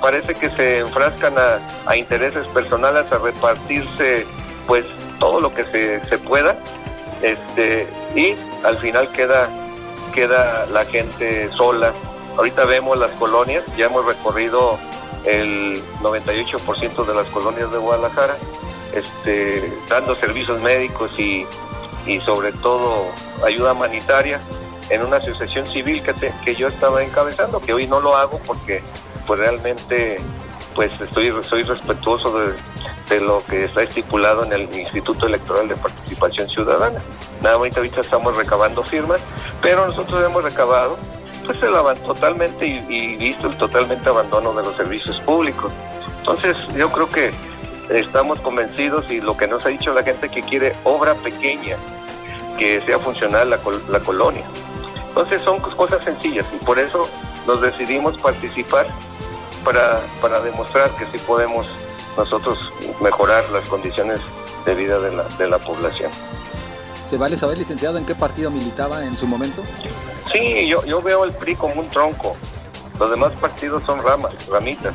parece 0.00 0.34
que 0.34 0.48
se 0.50 0.80
enfrascan 0.80 1.34
a, 1.38 1.58
a 1.86 1.96
intereses 1.96 2.46
personales, 2.48 3.10
a 3.10 3.18
repartirse 3.18 4.26
pues 4.66 4.84
todo 5.18 5.40
lo 5.40 5.52
que 5.52 5.64
se, 5.64 6.04
se 6.08 6.18
pueda, 6.18 6.56
este, 7.22 7.86
y 8.14 8.34
al 8.64 8.78
final 8.78 9.10
queda, 9.10 9.48
queda 10.14 10.66
la 10.66 10.84
gente 10.84 11.50
sola. 11.52 11.92
Ahorita 12.36 12.64
vemos 12.64 12.98
las 12.98 13.10
colonias, 13.12 13.64
ya 13.76 13.86
hemos 13.86 14.04
recorrido 14.04 14.78
el 15.24 15.82
98% 16.02 17.06
de 17.06 17.14
las 17.14 17.26
colonias 17.28 17.70
de 17.72 17.78
Guadalajara, 17.78 18.36
este, 18.94 19.72
dando 19.88 20.16
servicios 20.16 20.60
médicos 20.60 21.10
y, 21.18 21.46
y 22.06 22.20
sobre 22.20 22.52
todo 22.52 23.06
ayuda 23.44 23.72
humanitaria 23.72 24.40
en 24.90 25.02
una 25.02 25.16
asociación 25.16 25.66
civil 25.66 26.02
que, 26.02 26.14
que 26.44 26.54
yo 26.54 26.68
estaba 26.68 27.02
encabezando, 27.02 27.60
que 27.60 27.72
hoy 27.72 27.86
no 27.86 28.00
lo 28.00 28.16
hago 28.16 28.40
porque 28.46 28.82
pues 29.26 29.40
realmente 29.40 30.18
pues 30.74 30.92
estoy 31.00 31.32
soy 31.42 31.62
respetuoso 31.62 32.38
de, 32.38 32.52
de, 33.08 33.20
lo 33.20 33.42
que 33.46 33.64
está 33.64 33.82
estipulado 33.82 34.44
en 34.44 34.52
el 34.52 34.76
Instituto 34.76 35.26
Electoral 35.26 35.68
de 35.68 35.76
Participación 35.76 36.48
Ciudadana. 36.50 37.00
Nada, 37.42 37.56
ahorita, 37.56 37.78
ahorita 37.78 38.00
estamos 38.02 38.36
recabando 38.36 38.84
firmas, 38.84 39.20
pero 39.62 39.86
nosotros 39.86 40.22
hemos 40.24 40.44
recabado 40.44 40.98
pues 41.46 41.62
el 41.62 41.74
totalmente 42.00 42.66
y, 42.66 42.84
y 42.88 43.16
visto 43.16 43.46
el 43.46 43.56
totalmente 43.56 44.08
abandono 44.08 44.52
de 44.52 44.64
los 44.64 44.76
servicios 44.76 45.18
públicos. 45.20 45.72
Entonces 46.18 46.56
yo 46.76 46.90
creo 46.90 47.08
que 47.08 47.32
estamos 47.90 48.40
convencidos 48.40 49.10
y 49.10 49.20
lo 49.20 49.36
que 49.36 49.46
nos 49.46 49.64
ha 49.66 49.68
dicho 49.68 49.92
la 49.92 50.02
gente 50.02 50.28
que 50.28 50.42
quiere 50.42 50.72
obra 50.84 51.14
pequeña, 51.14 51.76
que 52.58 52.80
sea 52.82 52.98
funcional 52.98 53.50
la, 53.50 53.58
la 53.88 54.00
colonia. 54.00 54.44
Entonces 55.08 55.42
son 55.42 55.60
cosas 55.60 56.04
sencillas 56.04 56.46
y 56.54 56.64
por 56.64 56.78
eso 56.78 57.08
nos 57.46 57.60
decidimos 57.60 58.18
participar 58.18 58.86
para, 59.64 60.00
para 60.20 60.40
demostrar 60.40 60.90
que 60.90 61.06
sí 61.06 61.24
podemos 61.26 61.66
nosotros 62.16 62.58
mejorar 63.00 63.48
las 63.50 63.66
condiciones 63.68 64.20
de 64.64 64.74
vida 64.74 64.98
de 64.98 65.46
la, 65.48 65.58
población. 65.58 66.10
¿Se 67.08 67.16
vale 67.16 67.36
saber, 67.36 67.56
licenciado, 67.58 67.98
en 67.98 68.04
qué 68.04 68.14
partido 68.14 68.50
militaba 68.50 69.04
en 69.04 69.16
su 69.16 69.26
momento? 69.26 69.62
Sí, 70.32 70.66
yo, 70.66 70.84
yo 70.84 71.00
veo 71.00 71.24
el 71.24 71.32
PRI 71.32 71.54
como 71.54 71.80
un 71.80 71.88
tronco. 71.88 72.36
Los 72.98 73.10
demás 73.10 73.32
partidos 73.40 73.82
son 73.86 74.02
ramas, 74.02 74.32
ramitas. 74.48 74.94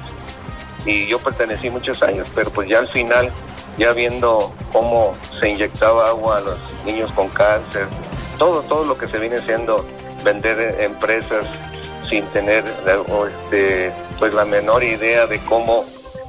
Y 0.85 1.07
yo 1.07 1.19
pertenecí 1.19 1.69
muchos 1.69 2.01
años, 2.01 2.27
pero 2.33 2.49
pues 2.49 2.67
ya 2.67 2.79
al 2.79 2.87
final, 2.87 3.31
ya 3.77 3.93
viendo 3.93 4.51
cómo 4.71 5.15
se 5.39 5.49
inyectaba 5.49 6.09
agua 6.09 6.37
a 6.37 6.41
los 6.41 6.57
niños 6.85 7.11
con 7.13 7.29
cáncer, 7.29 7.87
todo, 8.37 8.61
todo 8.63 8.83
lo 8.83 8.97
que 8.97 9.07
se 9.07 9.19
viene 9.19 9.37
haciendo, 9.37 9.85
vender 10.23 10.81
empresas 10.81 11.45
sin 12.09 12.25
tener 12.27 12.63
este, 12.65 13.91
pues 14.19 14.33
la 14.33 14.45
menor 14.45 14.83
idea 14.83 15.27
de 15.27 15.39
cómo 15.45 15.83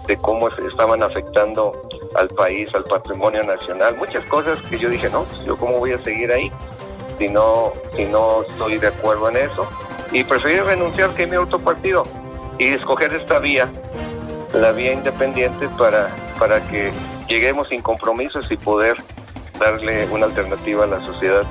de 0.07 0.17
cómo 0.17 0.49
estaban 0.49 1.03
afectando 1.03 1.73
al 2.15 2.29
país, 2.29 2.69
al 2.75 2.85
patrimonio 2.85 3.43
nacional, 3.45 3.97
muchas 3.97 4.29
cosas 4.29 4.59
que 4.61 4.79
yo 4.79 4.89
dije, 4.89 5.09
no, 5.11 5.23
pues, 5.25 5.45
yo 5.45 5.57
cómo 5.57 5.79
voy 5.79 5.93
a 5.93 6.03
seguir 6.03 6.33
ahí 6.33 6.51
si 7.19 7.29
no, 7.29 7.73
si 7.97 8.05
no 8.07 8.43
estoy 8.43 8.79
de 8.79 8.89
acuerdo 8.89 9.29
en 9.29 9.37
eso. 9.37 9.69
Y 10.11 10.25
preferí 10.25 10.59
renunciar 10.61 11.11
que 11.11 11.27
mi 11.27 11.37
otro 11.37 11.59
partido 11.59 12.03
y 12.59 12.67
escoger 12.75 13.15
esta 13.15 13.39
vía, 13.39 13.71
la 14.55 14.73
vía 14.73 14.93
independiente 14.93 15.69
para, 15.79 16.09
para 16.39 16.61
que 16.69 16.93
lleguemos 17.29 17.69
sin 17.69 17.81
compromisos 17.81 18.47
y 18.51 18.57
poder 18.57 18.97
darle 19.59 20.07
una 20.11 20.27
alternativa 20.27 20.85
a 20.85 20.87
la 20.87 21.01
sociedad 21.05 21.43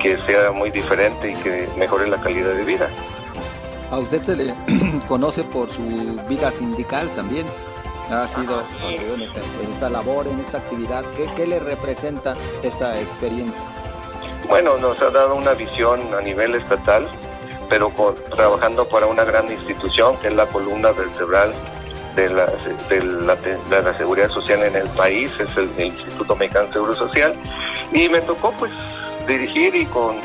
que 0.00 0.16
sea 0.26 0.50
muy 0.50 0.70
diferente 0.70 1.30
y 1.30 1.34
que 1.34 1.68
mejore 1.76 2.06
la 2.08 2.20
calidad 2.20 2.54
de 2.54 2.64
vida. 2.64 2.88
A 3.90 3.98
usted 3.98 4.22
se 4.22 4.36
le 4.36 4.54
conoce 5.08 5.44
por 5.44 5.70
su 5.70 5.82
vida 6.28 6.50
sindical 6.50 7.08
también. 7.16 7.46
Ha 8.10 8.28
sido 8.28 8.62
en 8.86 9.22
esta, 9.22 9.88
labor, 9.88 10.26
en 10.26 10.38
esta 10.40 10.58
actividad. 10.58 11.04
¿Qué, 11.16 11.26
¿Qué, 11.34 11.46
le 11.46 11.58
representa 11.58 12.36
esta 12.62 13.00
experiencia? 13.00 13.60
Bueno, 14.46 14.76
nos 14.76 15.00
ha 15.00 15.08
dado 15.10 15.36
una 15.36 15.54
visión 15.54 16.00
a 16.12 16.20
nivel 16.20 16.54
estatal, 16.54 17.08
pero 17.70 17.90
trabajando 18.34 18.86
para 18.86 19.06
una 19.06 19.24
gran 19.24 19.50
institución 19.50 20.18
que 20.18 20.28
es 20.28 20.34
la 20.34 20.46
columna 20.46 20.90
vertebral 20.92 21.54
de 22.16 22.30
la, 22.30 22.46
de 22.46 23.82
la, 23.82 23.96
seguridad 23.96 24.30
social 24.30 24.62
en 24.62 24.76
el 24.76 24.88
país, 24.90 25.32
es 25.38 25.56
el, 25.56 25.68
Instituto 25.78 26.36
Mexicano 26.36 26.66
de 26.66 26.72
Seguro 26.72 26.94
Social. 26.94 27.34
Y 27.92 28.08
me 28.08 28.20
tocó 28.20 28.52
pues 28.52 28.72
dirigir 29.26 29.74
y 29.74 29.86
con, 29.86 30.16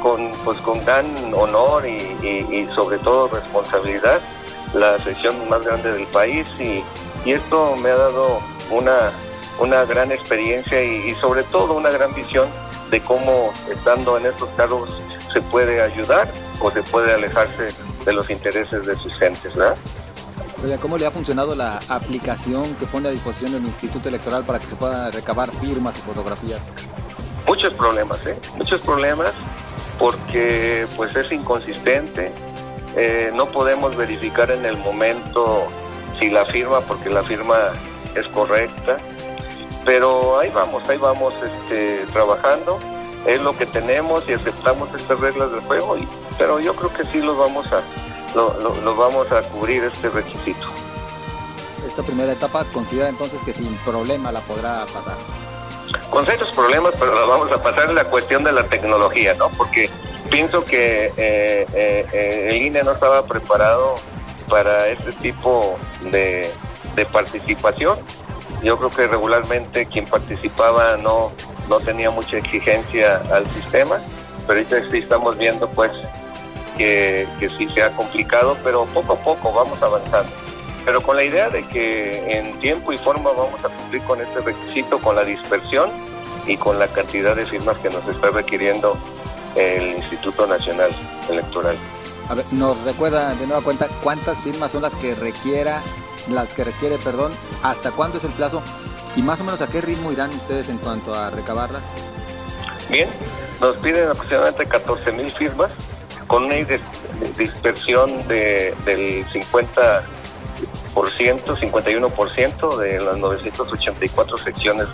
con, 0.00 0.30
pues, 0.44 0.58
con 0.58 0.84
gran 0.84 1.06
honor 1.34 1.86
y, 1.86 1.96
y, 2.22 2.68
sobre 2.74 2.98
todo 2.98 3.28
responsabilidad 3.28 4.20
la 4.74 4.98
sección 5.00 5.48
más 5.48 5.62
grande 5.64 5.92
del 5.92 6.06
país 6.06 6.46
y, 6.58 6.82
y 7.24 7.32
esto 7.32 7.76
me 7.76 7.90
ha 7.90 7.96
dado 7.96 8.40
una, 8.70 9.12
una 9.58 9.84
gran 9.84 10.10
experiencia 10.12 10.82
y, 10.82 11.14
sobre 11.16 11.42
todo 11.44 11.74
una 11.74 11.90
gran 11.90 12.12
visión 12.14 12.48
de 12.90 13.00
cómo 13.00 13.52
estando 13.70 14.18
en 14.18 14.26
estos 14.26 14.48
cargos 14.50 15.00
se 15.32 15.40
puede 15.40 15.80
ayudar 15.80 16.30
o 16.60 16.70
se 16.70 16.82
puede 16.82 17.12
alejarse 17.14 17.68
de 18.04 18.12
los 18.12 18.28
intereses 18.28 18.86
de 18.86 18.94
sus 18.96 19.16
gentes, 19.18 19.54
¿verdad? 19.54 19.76
¿Cómo 20.80 20.96
le 20.96 21.06
ha 21.06 21.10
funcionado 21.10 21.54
la 21.54 21.80
aplicación 21.88 22.74
que 22.76 22.86
pone 22.86 23.08
a 23.08 23.10
disposición 23.10 23.54
el 23.54 23.64
Instituto 23.64 24.08
Electoral 24.08 24.44
para 24.44 24.58
que 24.60 24.66
se 24.66 24.76
puedan 24.76 25.12
recabar 25.12 25.50
firmas 25.56 25.98
y 25.98 26.02
fotografías? 26.02 26.60
Muchos 27.46 27.74
problemas, 27.74 28.24
¿eh? 28.26 28.38
Muchos 28.56 28.80
problemas 28.80 29.32
porque 29.98 30.86
pues 30.96 31.14
es 31.16 31.30
inconsistente, 31.32 32.32
eh, 32.96 33.32
no 33.34 33.46
podemos 33.46 33.96
verificar 33.96 34.50
en 34.50 34.64
el 34.64 34.76
momento 34.78 35.68
si 36.18 36.30
la 36.30 36.44
firma, 36.44 36.80
porque 36.80 37.10
la 37.10 37.22
firma 37.22 37.56
es 38.14 38.26
correcta, 38.28 38.98
pero 39.84 40.38
ahí 40.38 40.50
vamos, 40.54 40.82
ahí 40.88 40.98
vamos 40.98 41.34
este, 41.42 42.06
trabajando, 42.12 42.78
es 43.26 43.40
lo 43.42 43.56
que 43.56 43.66
tenemos 43.66 44.28
y 44.28 44.32
aceptamos 44.32 44.88
estas 44.94 45.18
reglas 45.20 45.50
del 45.50 45.60
juego, 45.60 45.96
pero 46.38 46.60
yo 46.60 46.74
creo 46.74 46.92
que 46.92 47.04
sí 47.04 47.20
los 47.20 47.36
vamos 47.36 47.66
a, 47.72 47.82
lo, 48.34 48.96
vamos 48.96 49.30
a 49.32 49.42
cubrir 49.42 49.84
este 49.84 50.08
requisito. 50.10 50.66
Esta 51.86 52.02
primera 52.02 52.32
etapa 52.32 52.64
considera 52.72 53.08
entonces 53.08 53.42
que 53.42 53.52
sin 53.52 53.74
problema 53.78 54.32
la 54.32 54.40
podrá 54.40 54.86
pasar. 54.86 55.16
Con 56.10 56.24
ciertos 56.24 56.50
problemas, 56.54 56.94
pero 56.98 57.14
la 57.14 57.26
vamos 57.26 57.52
a 57.52 57.62
pasar 57.62 57.90
en 57.90 57.96
la 57.96 58.04
cuestión 58.04 58.44
de 58.44 58.52
la 58.52 58.64
tecnología, 58.64 59.34
¿no? 59.34 59.50
Porque 59.50 59.90
pienso 60.30 60.64
que 60.64 61.06
eh, 61.06 61.66
eh, 61.74 62.06
eh, 62.12 62.46
el 62.50 62.62
INE 62.62 62.82
no 62.82 62.92
estaba 62.92 63.24
preparado 63.24 63.96
para 64.48 64.88
este 64.88 65.12
tipo 65.12 65.76
de, 66.10 66.50
de 66.94 67.06
participación 67.06 67.98
yo 68.62 68.78
creo 68.78 68.90
que 68.90 69.06
regularmente 69.08 69.86
quien 69.86 70.04
participaba 70.06 70.96
no, 70.96 71.32
no 71.68 71.78
tenía 71.78 72.10
mucha 72.10 72.38
exigencia 72.38 73.20
al 73.32 73.46
sistema, 73.48 74.00
pero 74.46 74.60
ahorita 74.60 74.90
sí 74.90 74.98
estamos 74.98 75.36
viendo 75.36 75.68
pues 75.68 75.90
que, 76.76 77.28
que 77.38 77.48
sí 77.48 77.68
se 77.68 77.82
ha 77.82 77.90
complicado, 77.90 78.56
pero 78.62 78.86
poco 78.86 79.14
a 79.14 79.16
poco 79.16 79.52
vamos 79.52 79.82
avanzando. 79.82 80.30
Pero 80.84 81.02
con 81.02 81.16
la 81.16 81.24
idea 81.24 81.48
de 81.48 81.62
que 81.68 82.38
en 82.38 82.58
tiempo 82.58 82.92
y 82.92 82.96
forma 82.96 83.30
vamos 83.30 83.64
a 83.64 83.68
cumplir 83.68 84.02
con 84.02 84.20
este 84.20 84.40
requisito, 84.40 84.98
con 84.98 85.14
la 85.14 85.24
dispersión 85.24 85.90
y 86.46 86.56
con 86.56 86.78
la 86.78 86.88
cantidad 86.88 87.36
de 87.36 87.46
firmas 87.46 87.78
que 87.78 87.88
nos 87.88 88.06
está 88.08 88.30
requiriendo 88.30 88.96
el 89.54 89.96
Instituto 89.96 90.46
Nacional 90.46 90.90
Electoral. 91.30 91.76
A 92.28 92.34
ver, 92.34 92.44
nos 92.52 92.80
recuerda 92.82 93.34
de 93.34 93.46
nueva 93.46 93.62
cuenta 93.62 93.88
cuántas 94.02 94.40
firmas 94.40 94.72
son 94.72 94.82
las 94.82 94.94
que 94.96 95.14
requiera 95.14 95.82
las 96.28 96.54
que 96.54 96.64
requiere, 96.64 96.98
perdón, 96.98 97.32
hasta 97.62 97.90
cuándo 97.90 98.18
es 98.18 98.24
el 98.24 98.32
plazo 98.32 98.62
y 99.16 99.22
más 99.22 99.40
o 99.40 99.44
menos 99.44 99.60
a 99.60 99.66
qué 99.66 99.80
ritmo 99.80 100.12
irán 100.12 100.30
ustedes 100.30 100.68
en 100.68 100.78
cuanto 100.78 101.14
a 101.14 101.30
recabarlas. 101.30 101.82
Bien, 102.88 103.08
nos 103.60 103.76
piden 103.78 104.08
aproximadamente 104.08 104.66
14 104.66 105.12
mil 105.12 105.30
firmas 105.30 105.72
con 106.32 106.44
una 106.44 106.54
dispersión 107.36 108.26
de, 108.26 108.74
del 108.86 109.22
50%, 109.26 110.02
51% 110.94 112.76
de 112.78 113.00
las 113.00 113.18
984 113.18 114.38
secciones 114.38 114.86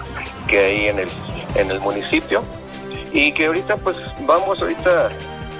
que 0.48 0.58
hay 0.58 0.88
en 0.88 0.98
el, 0.98 1.08
en 1.54 1.70
el 1.70 1.78
municipio 1.78 2.42
y 3.12 3.30
que 3.30 3.46
ahorita 3.46 3.76
pues 3.76 3.94
vamos 4.26 4.60
ahorita 4.60 5.10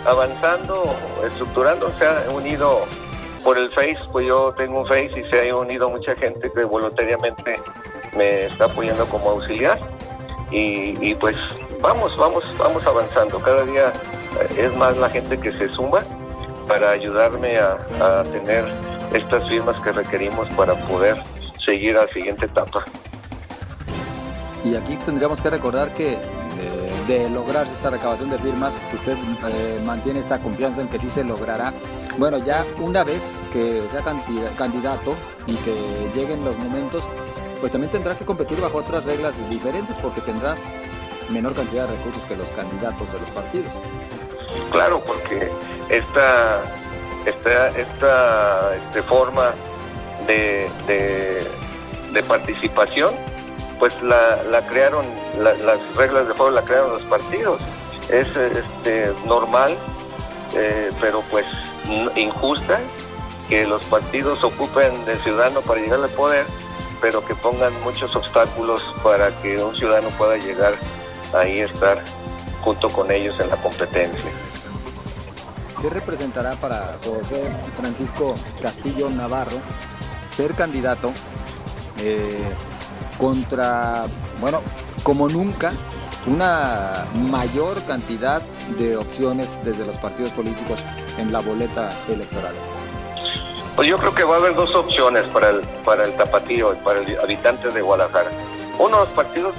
avanzando, 0.04 0.96
estructurando, 1.24 1.96
se 1.96 2.06
ha 2.06 2.28
unido 2.28 2.80
por 3.44 3.56
el 3.56 3.68
Face, 3.68 4.00
pues 4.10 4.26
yo 4.26 4.52
tengo 4.56 4.80
un 4.80 4.86
Face 4.88 5.12
y 5.16 5.30
se 5.30 5.48
ha 5.48 5.54
unido 5.54 5.88
mucha 5.88 6.16
gente 6.16 6.50
que 6.50 6.64
voluntariamente 6.64 7.54
me 8.16 8.46
está 8.46 8.64
apoyando 8.64 9.06
como 9.06 9.30
auxiliar 9.30 9.78
y, 10.50 11.14
pues 11.14 11.36
vamos, 11.80 12.16
vamos, 12.16 12.42
vamos 12.58 12.84
avanzando. 12.84 13.38
Cada 13.38 13.64
día 13.64 13.92
es 14.56 14.74
más 14.76 14.96
la 14.96 15.10
gente 15.10 15.38
que 15.38 15.52
se 15.52 15.68
suma 15.68 16.00
para 16.66 16.90
ayudarme 16.90 17.58
a, 17.58 17.76
tener 18.30 18.64
estas 19.12 19.48
firmas 19.48 19.80
que 19.80 19.92
requerimos 19.92 20.48
para 20.50 20.74
poder 20.86 21.16
seguir 21.64 21.96
a 21.96 22.04
la 22.04 22.12
siguiente 22.12 22.44
etapa. 22.44 22.84
Y 24.64 24.76
aquí 24.76 24.96
tendríamos 25.06 25.40
que 25.40 25.48
recordar 25.48 25.94
que 25.94 26.12
eh, 26.12 26.18
de 27.06 27.30
lograrse 27.30 27.72
esta 27.72 27.88
recabación 27.88 28.28
de 28.28 28.38
firmas, 28.38 28.80
usted 28.92 29.16
eh, 29.16 29.80
mantiene 29.84 30.20
esta 30.20 30.38
confianza 30.40 30.82
en 30.82 30.88
que 30.88 30.98
sí 30.98 31.08
se 31.08 31.24
logrará, 31.24 31.72
bueno, 32.18 32.38
ya 32.38 32.64
una 32.80 33.04
vez 33.04 33.22
que 33.52 33.82
sea 33.90 34.02
candidato 34.56 35.14
y 35.46 35.54
que 35.54 35.74
lleguen 36.14 36.44
los 36.44 36.58
momentos, 36.58 37.04
pues 37.60 37.72
también 37.72 37.90
tendrá 37.90 38.14
que 38.16 38.24
competir 38.24 38.60
bajo 38.60 38.78
otras 38.78 39.04
reglas 39.04 39.34
diferentes 39.48 39.96
porque 40.02 40.20
tendrá 40.20 40.56
menor 41.30 41.54
cantidad 41.54 41.86
de 41.86 41.96
recursos 41.96 42.24
que 42.24 42.36
los 42.36 42.48
candidatos 42.50 43.12
de 43.12 43.20
los 43.20 43.30
partidos. 43.30 43.72
Claro, 44.70 45.00
porque 45.00 45.50
esta, 45.88 46.62
esta, 47.26 47.68
esta 47.70 48.76
este, 48.76 49.02
forma 49.02 49.52
de, 50.26 50.68
participación, 52.26 53.14
pues 53.78 54.00
la, 54.02 54.42
la 54.50 54.66
crearon, 54.66 55.06
las 55.38 55.96
reglas 55.96 56.28
de 56.28 56.34
juego 56.34 56.50
la 56.50 56.62
crearon 56.62 56.92
los 56.92 57.02
partidos. 57.02 57.60
Es 58.10 58.26
este, 58.36 59.12
normal, 59.26 59.76
eh, 60.54 60.90
pero 61.00 61.22
pues 61.30 61.46
injusta 62.16 62.80
que 63.48 63.66
los 63.66 63.84
partidos 63.84 64.44
ocupen 64.44 65.04
del 65.04 65.18
ciudadano 65.22 65.62
para 65.62 65.80
llegar 65.80 66.00
al 66.00 66.10
poder, 66.10 66.44
pero 67.00 67.24
que 67.24 67.34
pongan 67.34 67.72
muchos 67.82 68.14
obstáculos 68.14 68.84
para 69.02 69.30
que 69.40 69.62
un 69.62 69.74
ciudadano 69.76 70.08
pueda 70.10 70.36
llegar 70.36 70.74
ahí 71.32 71.60
estar 71.60 72.02
junto 72.68 72.90
con 72.90 73.10
ellos 73.10 73.34
en 73.40 73.48
la 73.48 73.56
competencia. 73.56 74.30
¿Qué 75.80 75.88
representará 75.88 76.52
para 76.56 76.98
José 77.02 77.42
Francisco 77.78 78.34
Castillo 78.60 79.08
Navarro 79.08 79.56
ser 80.36 80.52
candidato 80.52 81.10
eh, 81.98 82.52
contra, 83.18 84.04
bueno, 84.38 84.60
como 85.02 85.30
nunca, 85.30 85.72
una 86.26 87.06
mayor 87.30 87.82
cantidad 87.84 88.42
de 88.78 88.98
opciones 88.98 89.48
desde 89.64 89.86
los 89.86 89.96
partidos 89.96 90.32
políticos 90.32 90.78
en 91.16 91.32
la 91.32 91.40
boleta 91.40 91.88
electoral? 92.06 92.52
Pues 93.76 93.88
yo 93.88 93.96
creo 93.96 94.14
que 94.14 94.24
va 94.24 94.34
a 94.34 94.38
haber 94.40 94.54
dos 94.54 94.74
opciones 94.74 95.24
para 95.28 95.48
el, 95.48 95.60
para 95.86 96.04
el 96.04 96.12
tapatío, 96.16 96.76
para 96.84 97.00
el 97.00 97.18
habitante 97.18 97.70
de 97.70 97.80
Guadalajara. 97.80 98.30
Uno 98.78 98.98
de 98.98 99.04
los 99.06 99.14
partidos, 99.14 99.54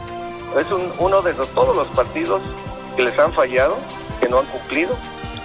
es 0.60 0.68
uno 1.00 1.22
de 1.24 1.34
todos 1.34 1.76
los 1.76 1.88
partidos 1.88 2.42
que 2.96 3.04
les 3.04 3.18
han 3.18 3.34
fallado, 3.34 3.78
que 4.20 4.28
no 4.28 4.40
han 4.40 4.46
cumplido, 4.48 4.96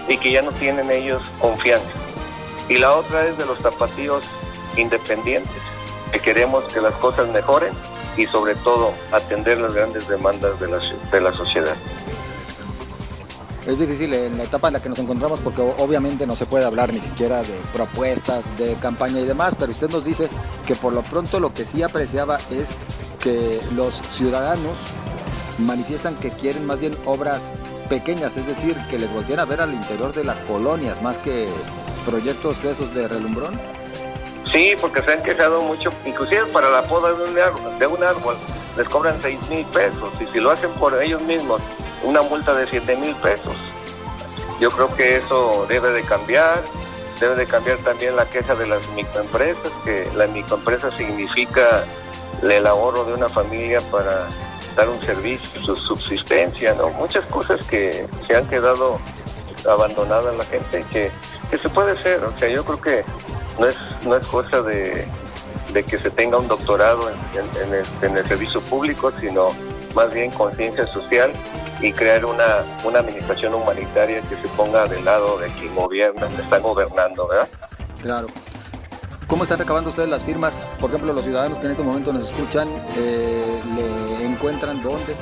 y 0.09 0.19
que 0.19 0.33
ya 0.33 0.43
no 0.43 0.53
tienen 0.53 0.91
ellos 0.91 1.23
confianza. 1.41 1.87
Y 2.69 2.79
la 2.79 2.95
otra 2.95 3.27
es 3.27 3.37
de 3.39 3.47
los 3.47 3.59
tapatíos 3.59 4.25
independientes, 4.77 5.53
que 6.13 6.19
queremos 6.19 6.65
que 6.73 6.81
las 6.81 6.95
cosas 6.95 7.29
mejoren 7.29 7.73
y 8.17 8.27
sobre 8.27 8.55
todo 8.57 8.93
atender 9.13 9.61
las 9.61 9.75
grandes 9.75 10.07
demandas 10.09 10.59
de 10.61 10.69
la, 10.69 10.79
de 11.11 11.21
la 11.21 11.33
sociedad. 11.33 11.75
Es 13.67 13.79
difícil 13.79 14.13
en 14.13 14.37
la 14.37 14.45
etapa 14.45 14.69
en 14.69 14.75
la 14.75 14.83
que 14.83 14.91
nos 14.91 14.99
encontramos 14.99 15.41
porque 15.41 15.63
obviamente 15.63 16.27
no 16.27 16.37
se 16.37 16.45
puede 16.45 16.67
hablar 16.67 16.93
ni 16.93 17.01
siquiera 17.01 17.41
de 17.41 17.55
propuestas, 17.73 18.57
de 18.59 18.75
campaña 18.75 19.21
y 19.21 19.25
demás, 19.25 19.55
pero 19.59 19.73
usted 19.73 19.89
nos 19.89 20.05
dice 20.05 20.29
que 20.67 20.75
por 20.75 20.93
lo 20.93 21.03
pronto 21.03 21.41
lo 21.41 21.55
que 21.55 21.65
sí 21.65 21.83
apreciaba 21.83 22.39
es 22.51 22.77
que 23.23 23.61
los 23.75 23.95
ciudadanos 24.13 24.77
manifiestan 25.59 26.17
que 26.17 26.31
quieren 26.31 26.67
más 26.67 26.81
bien 26.81 26.97
obras 27.05 27.53
pequeñas, 27.89 28.37
es 28.37 28.47
decir, 28.47 28.77
que 28.91 28.99
les 28.99 29.13
volteen 29.13 29.41
a 29.41 29.45
ver 29.45 29.61
al 29.61 29.73
interior 29.73 30.13
de 30.13 30.25
las 30.25 30.41
colonias 30.41 31.01
más 31.03 31.19
que 31.19 31.49
proyectos 32.07 32.63
de 32.63 32.73
esos 32.73 32.95
de 32.95 33.09
relumbrón. 33.09 33.61
Sí, 34.51 34.75
porque 34.81 35.03
se 35.03 35.13
han 35.13 35.23
quejado 35.23 35.63
mucho, 35.63 35.91
inclusive 36.05 36.47
para 36.47 36.71
la 36.71 36.83
poda 36.83 37.13
de 37.13 37.25
un 37.25 37.39
árbol, 37.39 37.79
de 37.79 37.87
un 37.87 38.05
árbol 38.05 38.37
les 38.77 38.89
cobran 38.89 39.17
6 39.23 39.49
mil 39.49 39.65
pesos 39.67 40.11
y 40.21 40.27
si 40.33 40.41
lo 40.41 40.51
hacen 40.51 40.71
por 40.73 41.01
ellos 41.01 41.23
mismos, 41.23 41.61
una 42.03 42.23
multa 42.23 42.55
de 42.55 42.67
7 42.67 42.97
mil 42.97 43.15
pesos. 43.17 43.57
Yo 44.61 44.71
creo 44.71 44.95
que 44.95 45.17
eso 45.17 45.67
debe 45.69 45.91
de 45.91 46.03
cambiar, 46.03 46.65
debe 47.21 47.35
de 47.35 47.47
cambiar 47.47 47.79
también 47.79 48.17
la 48.17 48.27
queja 48.27 48.55
de 48.55 48.67
las 48.67 48.89
microempresas, 48.91 49.73
que 49.85 50.09
la 50.17 50.27
microempresa 50.27 50.91
significa 50.91 51.85
el 52.43 52.67
ahorro 52.67 53.05
de 53.05 53.15
una 53.15 53.29
familia 53.29 53.81
para 53.91 54.29
dar 54.75 54.89
un 54.89 55.01
servicio, 55.03 55.63
su 55.63 55.77
subsistencia, 55.77 56.75
¿no? 56.75 56.89
Muchas 56.91 57.25
cosas 57.27 57.65
que 57.67 58.07
se 58.27 58.37
han 58.37 58.47
quedado 58.49 58.99
abandonadas 59.69 60.37
la 60.37 60.45
gente 60.45 60.85
que, 60.91 61.11
que 61.51 61.59
se 61.59 61.69
puede 61.69 61.93
hacer. 61.93 62.23
O 62.25 62.37
sea, 62.39 62.49
yo 62.49 62.65
creo 62.65 62.81
que 62.81 63.05
no 63.59 63.67
es, 63.67 63.77
no 64.05 64.17
es 64.17 64.27
cosa 64.27 64.63
de, 64.63 65.09
que 65.89 65.99
se 65.99 66.11
tenga 66.11 66.39
un 66.39 66.49
doctorado 66.49 67.11
en, 67.11 68.17
el, 68.17 68.27
servicio 68.27 68.61
público, 68.63 69.13
sino 69.21 69.51
más 69.95 70.13
bien 70.13 70.31
conciencia 70.31 70.87
social 70.87 71.33
y 71.81 71.93
crear 71.93 72.25
una, 72.25 72.65
una 72.85 73.01
administración 73.01 73.55
humanitaria 73.55 74.21
que 74.23 74.37
se 74.37 74.49
ponga 74.57 74.87
del 74.87 75.05
lado 75.05 75.39
de 75.39 75.49
quien 75.49 75.75
gobierna, 75.75 76.27
está 76.27 76.59
gobernando, 76.59 77.29
¿verdad? 77.29 77.49
Claro. 78.01 78.27
¿Cómo 79.27 79.45
están 79.45 79.59
recabando 79.59 79.91
ustedes 79.91 80.09
las 80.09 80.25
firmas? 80.25 80.69
Por 80.81 80.91
ejemplo, 80.91 81.13
los 81.13 81.25
ciudadanos 81.25 81.59
que 81.59 81.67
en 81.67 81.73
este 81.73 81.83
momento 81.83 82.13
nos 82.13 82.25
escuchan, 82.25 82.69
eh, 82.97 83.61
¿le 84.19 84.27
encuentran 84.27 84.83
dónde? 84.83 85.15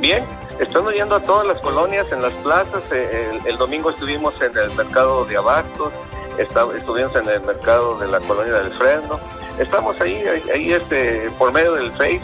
Bien, 0.00 0.24
estamos 0.58 0.94
yendo 0.94 1.14
a 1.14 1.20
todas 1.20 1.46
las 1.46 1.58
colonias, 1.60 2.10
en 2.12 2.22
las 2.22 2.32
plazas. 2.34 2.82
Eh, 2.92 3.38
el, 3.44 3.56
domingo 3.56 3.90
estuvimos 3.90 4.40
en 4.40 4.56
el 4.56 4.70
mercado 4.72 5.24
de 5.24 5.36
Abastos, 5.36 5.92
estuvimos 6.38 7.14
en 7.16 7.28
el 7.28 7.40
mercado 7.42 7.98
de 7.98 8.08
la 8.08 8.20
colonia 8.20 8.54
del 8.54 8.72
Fresno. 8.72 9.18
Estamos 9.58 10.00
ahí, 10.00 10.22
ahí 10.52 10.72
este, 10.72 11.30
por 11.38 11.52
medio 11.52 11.74
del 11.74 11.90
Face, 11.92 12.20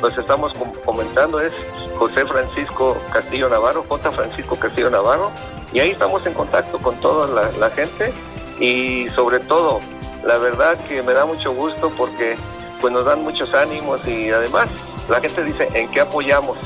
pues 0.00 0.16
estamos 0.18 0.52
comentando, 0.84 1.40
es 1.40 1.52
José 1.96 2.24
Francisco 2.26 2.96
Castillo 3.12 3.48
Navarro, 3.48 3.84
J. 3.88 4.12
Francisco 4.12 4.56
Castillo 4.56 4.90
Navarro, 4.90 5.30
y 5.72 5.80
ahí 5.80 5.90
estamos 5.90 6.24
en 6.26 6.34
contacto 6.34 6.78
con 6.78 6.96
toda 7.00 7.50
la, 7.50 7.70
gente 7.70 8.12
y 8.60 9.08
sobre 9.10 9.40
todo, 9.40 9.80
la 10.26 10.38
verdad 10.38 10.76
que 10.86 11.02
me 11.02 11.12
da 11.12 11.24
mucho 11.24 11.52
gusto 11.52 11.90
porque 11.96 12.36
pues 12.80 12.92
nos 12.92 13.04
dan 13.04 13.22
muchos 13.22 13.52
ánimos 13.54 14.06
y 14.06 14.30
además 14.30 14.68
la 15.08 15.20
gente 15.20 15.44
dice 15.44 15.68
en 15.72 15.90
qué 15.90 16.00
apoyamos. 16.00 16.56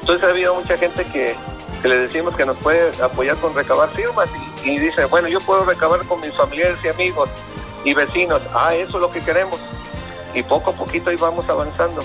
Entonces 0.00 0.24
ha 0.24 0.30
habido 0.30 0.54
mucha 0.54 0.76
gente 0.76 1.04
que, 1.06 1.34
le 1.82 1.98
decimos 1.98 2.34
que 2.34 2.46
nos 2.46 2.56
puede 2.56 2.90
apoyar 3.02 3.36
con 3.36 3.54
recabar 3.54 3.90
firmas 3.90 4.30
y, 4.64 4.70
y, 4.70 4.78
dice, 4.78 5.04
bueno, 5.04 5.28
yo 5.28 5.38
puedo 5.40 5.66
recabar 5.66 6.02
con 6.06 6.20
mis 6.20 6.34
familiares 6.34 6.78
y 6.82 6.88
amigos 6.88 7.28
y 7.84 7.92
vecinos. 7.92 8.40
Ah, 8.54 8.74
eso 8.74 8.96
es 8.96 9.02
lo 9.02 9.10
que 9.10 9.20
queremos. 9.20 9.60
Y 10.32 10.42
poco 10.42 10.70
a 10.70 10.74
poquito 10.74 11.10
ahí 11.10 11.16
vamos 11.16 11.46
avanzando 11.48 12.00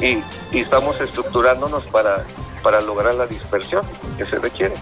y, 0.00 0.22
estamos 0.52 1.00
estructurándonos 1.00 1.84
para, 1.84 2.24
para 2.62 2.80
lograr 2.80 3.14
la 3.14 3.26
dispersión 3.26 3.82
que 4.18 4.24
se 4.24 4.36
requiere. 4.38 4.74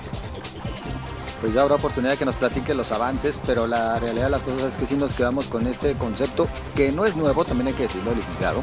Pues 1.41 1.55
ya 1.55 1.63
habrá 1.63 1.77
oportunidad 1.77 2.13
de 2.13 2.19
que 2.19 2.27
nos 2.27 2.37
platique 2.37 2.75
los 2.75 2.93
avances, 2.93 3.41
pero 3.47 3.67
la 3.67 3.99
realidad 3.99 4.25
de 4.25 4.31
las 4.31 4.43
cosas 4.43 4.73
es 4.73 4.77
que 4.77 4.87
sí 4.87 4.97
nos 4.97 5.15
quedamos 5.15 5.47
con 5.47 5.67
este 5.67 5.97
concepto, 5.97 6.49
que 6.75 6.93
no 6.93 7.07
es 7.07 7.17
nuevo, 7.17 7.45
también 7.45 7.69
hay 7.69 7.75
que 7.75 7.85
decirlo, 7.85 8.15
licenciado, 8.15 8.63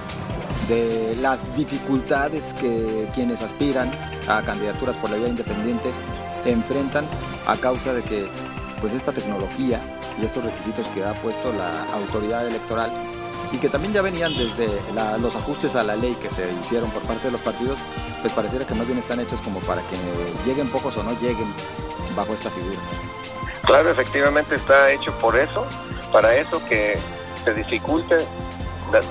de 0.68 1.18
las 1.20 1.56
dificultades 1.56 2.54
que 2.54 3.10
quienes 3.16 3.42
aspiran 3.42 3.90
a 4.28 4.42
candidaturas 4.44 4.96
por 4.98 5.10
la 5.10 5.18
vía 5.18 5.30
independiente 5.30 5.92
enfrentan 6.46 7.06
a 7.48 7.56
causa 7.56 7.94
de 7.94 8.04
que 8.04 8.28
pues 8.80 8.94
esta 8.94 9.12
tecnología 9.12 9.82
y 10.22 10.26
estos 10.26 10.44
requisitos 10.44 10.86
que 10.88 11.04
ha 11.04 11.14
puesto 11.16 11.52
la 11.54 11.86
autoridad 11.94 12.46
electoral 12.46 12.92
y 13.52 13.58
que 13.58 13.70
también 13.70 13.94
ya 13.94 14.02
venían 14.02 14.36
desde 14.36 14.68
los 15.20 15.36
ajustes 15.36 15.76
a 15.76 15.84
la 15.84 15.96
ley 15.96 16.16
que 16.16 16.30
se 16.30 16.52
hicieron 16.62 16.92
por 16.92 17.02
parte 17.04 17.26
de 17.26 17.32
los 17.32 17.42
partidos, 17.42 17.80
pues 18.22 18.34
pareciera 18.34 18.68
que 18.68 18.76
más 18.76 18.86
bien 18.86 19.00
están 19.00 19.20
hechos 19.20 19.40
como 19.42 19.60
para 19.62 19.82
que 19.84 19.96
lleguen 20.46 20.68
pocos 20.68 20.98
o 20.98 21.04
no 21.04 21.14
lleguen 21.14 21.48
bajo 22.18 22.34
esta 22.34 22.50
figura. 22.50 22.80
Claro, 23.66 23.90
efectivamente 23.90 24.56
está 24.56 24.92
hecho 24.92 25.12
por 25.20 25.38
eso, 25.38 25.66
para 26.12 26.36
eso 26.36 26.62
que 26.68 26.98
se 27.46 27.54
dificulte 27.54 28.18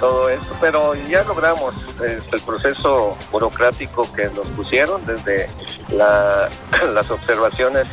todo 0.00 0.28
esto, 0.28 0.54
pero 0.60 0.94
ya 0.94 1.22
logramos 1.24 1.74
este, 2.00 2.36
el 2.36 2.42
proceso 2.42 3.16
burocrático 3.30 4.10
que 4.12 4.24
nos 4.30 4.48
pusieron 4.48 5.04
desde 5.04 5.48
las 5.90 7.10
observaciones 7.10 7.86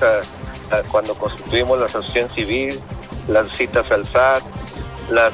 cuando 0.91 1.13
constituimos 1.15 1.79
la 1.79 1.85
asociación 1.85 2.29
civil, 2.29 2.79
las 3.27 3.49
citas 3.55 3.91
al 3.91 4.07
SAT, 4.07 4.43
las 5.09 5.33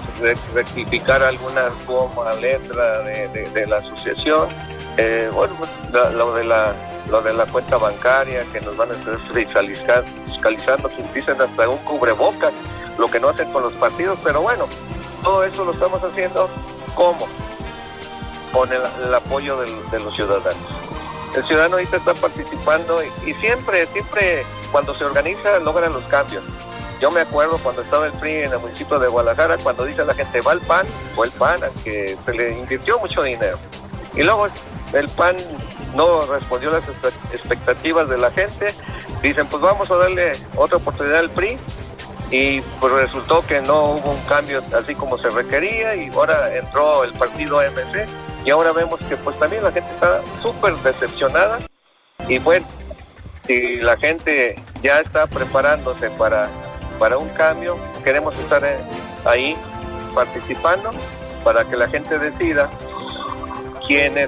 rectificar 0.54 1.24
alguna 1.24 1.70
forma, 1.86 2.34
letra 2.34 3.00
de, 3.02 3.66
la 3.68 3.78
asociación. 3.78 4.50
Eh, 4.98 5.30
bueno, 5.34 5.54
pues, 5.58 6.14
lo 6.14 6.34
de 6.34 6.44
la 6.44 6.74
lo 7.10 7.22
de 7.22 7.34
la 7.34 7.46
cuenta 7.46 7.78
bancaria 7.78 8.44
que 8.52 8.62
nos 8.62 8.78
van 8.78 8.92
a 8.92 8.94
estar 8.94 9.18
fiscalizando, 10.26 10.90
que 10.90 11.04
dicen 11.14 11.42
hasta 11.42 11.70
un 11.70 11.78
cubrebocas, 11.80 12.54
lo 12.98 13.08
que 13.08 13.20
no 13.20 13.30
hacen 13.30 13.52
con 13.52 13.64
los 13.64 13.74
partidos, 13.74 14.20
pero 14.24 14.42
bueno, 14.42 14.68
todo 15.24 15.44
eso 15.44 15.66
lo 15.66 15.74
estamos 15.74 16.04
haciendo 16.04 16.50
¿cómo? 16.96 17.28
Con 18.52 18.70
el, 18.72 19.14
apoyo 19.14 19.58
de 19.58 20.00
los 20.00 20.14
ciudadanos. 20.16 20.80
El 21.36 21.46
ciudadano 21.46 21.76
ahorita 21.76 21.98
está 21.98 22.14
participando 22.16 23.02
y, 23.26 23.34
siempre, 23.36 23.86
siempre 23.88 24.46
cuando 24.72 24.96
se 24.96 25.06
organiza 25.06 25.60
logran 25.60 25.94
los 25.94 26.04
cambios. 26.06 26.44
Yo 27.00 27.12
me 27.12 27.22
acuerdo 27.22 27.58
cuando 27.60 27.82
estaba 27.84 28.08
el 28.08 28.14
PRI 28.14 28.40
en 28.40 28.52
el 28.52 28.60
municipio 28.60 29.00
de 29.00 29.08
Guadalajara, 29.08 29.58
cuando 29.58 29.86
dice 29.86 30.04
la 30.04 30.14
gente 30.14 30.42
va 30.42 30.54
al 30.54 30.60
PAN, 30.62 30.86
fue 31.16 31.28
el 31.28 31.32
PAN, 31.34 31.62
que 31.84 32.18
se 32.26 32.34
le 32.34 32.58
invirtió 32.58 33.00
mucho 33.00 33.22
dinero. 33.22 33.58
Y 34.16 34.24
luego 34.24 34.48
el 34.94 35.08
PAN 35.10 35.38
no 35.96 36.22
respondió 36.22 36.72
las 36.72 36.84
expectativas 37.34 38.10
de 38.10 38.18
la 38.18 38.32
gente. 38.32 38.74
Dicen, 39.22 39.48
pues 39.48 39.62
vamos 39.62 39.90
a 39.92 39.98
darle 39.98 40.32
otra 40.56 40.78
oportunidad 40.78 41.20
al 41.20 41.30
PRI. 41.30 41.58
Y 42.32 42.62
pues 42.62 42.94
resultó 42.94 43.42
que 43.42 43.60
no 43.62 43.86
hubo 43.86 44.12
un 44.12 44.22
cambio 44.28 44.62
así 44.78 44.94
como 44.94 45.18
se 45.18 45.30
requería 45.30 45.96
y 45.96 46.10
ahora 46.10 46.56
entró 46.56 47.04
el 47.04 47.12
partido 47.14 47.60
AMC 47.60 48.08
y 48.46 48.52
ahora 48.52 48.72
vemos 48.72 49.00
que 49.10 49.18
pues 49.18 49.38
también 49.40 49.64
la 49.64 49.72
gente 49.72 49.90
está 49.92 50.22
súper 50.40 50.76
decepcionada 50.76 51.58
y 52.28 52.38
bueno, 52.38 52.68
si 53.48 53.78
la 53.78 53.98
gente 53.98 54.62
ya 54.84 55.00
está 55.00 55.26
preparándose 55.26 56.12
para 56.12 56.48
para 57.00 57.18
un 57.18 57.30
cambio, 57.30 57.78
queremos 58.04 58.38
estar 58.38 58.64
eh, 58.64 58.78
ahí 59.26 59.56
participando 60.14 60.92
para 61.44 61.64
que 61.64 61.78
la 61.78 61.88
gente 61.88 62.20
decida 62.20 62.70
eh, 63.98 64.28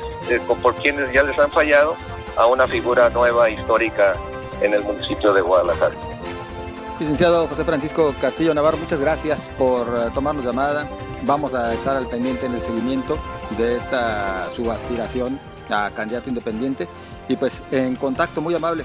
por 0.61 0.75
quienes 0.75 1.11
ya 1.11 1.23
les 1.23 1.37
han 1.37 1.51
fallado 1.51 1.95
a 2.35 2.47
una 2.47 2.67
figura 2.67 3.09
nueva 3.09 3.49
histórica 3.49 4.15
en 4.61 4.73
el 4.73 4.83
municipio 4.83 5.33
de 5.33 5.41
Guadalajara. 5.41 5.95
Licenciado 6.99 7.47
José 7.47 7.63
Francisco 7.63 8.13
Castillo 8.19 8.53
Navarro, 8.53 8.77
muchas 8.77 9.01
gracias 9.01 9.49
por 9.57 9.87
eh, 9.87 10.09
tomarnos 10.13 10.45
llamada. 10.45 10.87
Vamos 11.23 11.53
a 11.53 11.73
estar 11.73 11.95
al 11.95 12.07
pendiente 12.07 12.45
en 12.45 12.53
el 12.53 12.61
seguimiento 12.61 13.17
de 13.57 13.77
esta 13.77 14.49
su 14.55 14.71
aspiración 14.71 15.39
a 15.69 15.91
candidato 15.91 16.29
independiente 16.29 16.87
y 17.27 17.35
pues 17.35 17.63
en 17.71 17.95
contacto 17.95 18.41
muy 18.41 18.55
amable. 18.55 18.83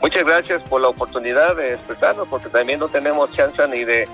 Muchas 0.00 0.24
gracias 0.24 0.62
por 0.62 0.80
la 0.80 0.88
oportunidad 0.88 1.56
de 1.56 1.74
expresarnos, 1.74 2.28
porque 2.28 2.48
también 2.48 2.78
no 2.78 2.88
tenemos 2.88 3.30
chance 3.32 3.66
ni 3.68 3.84
de 3.84 4.06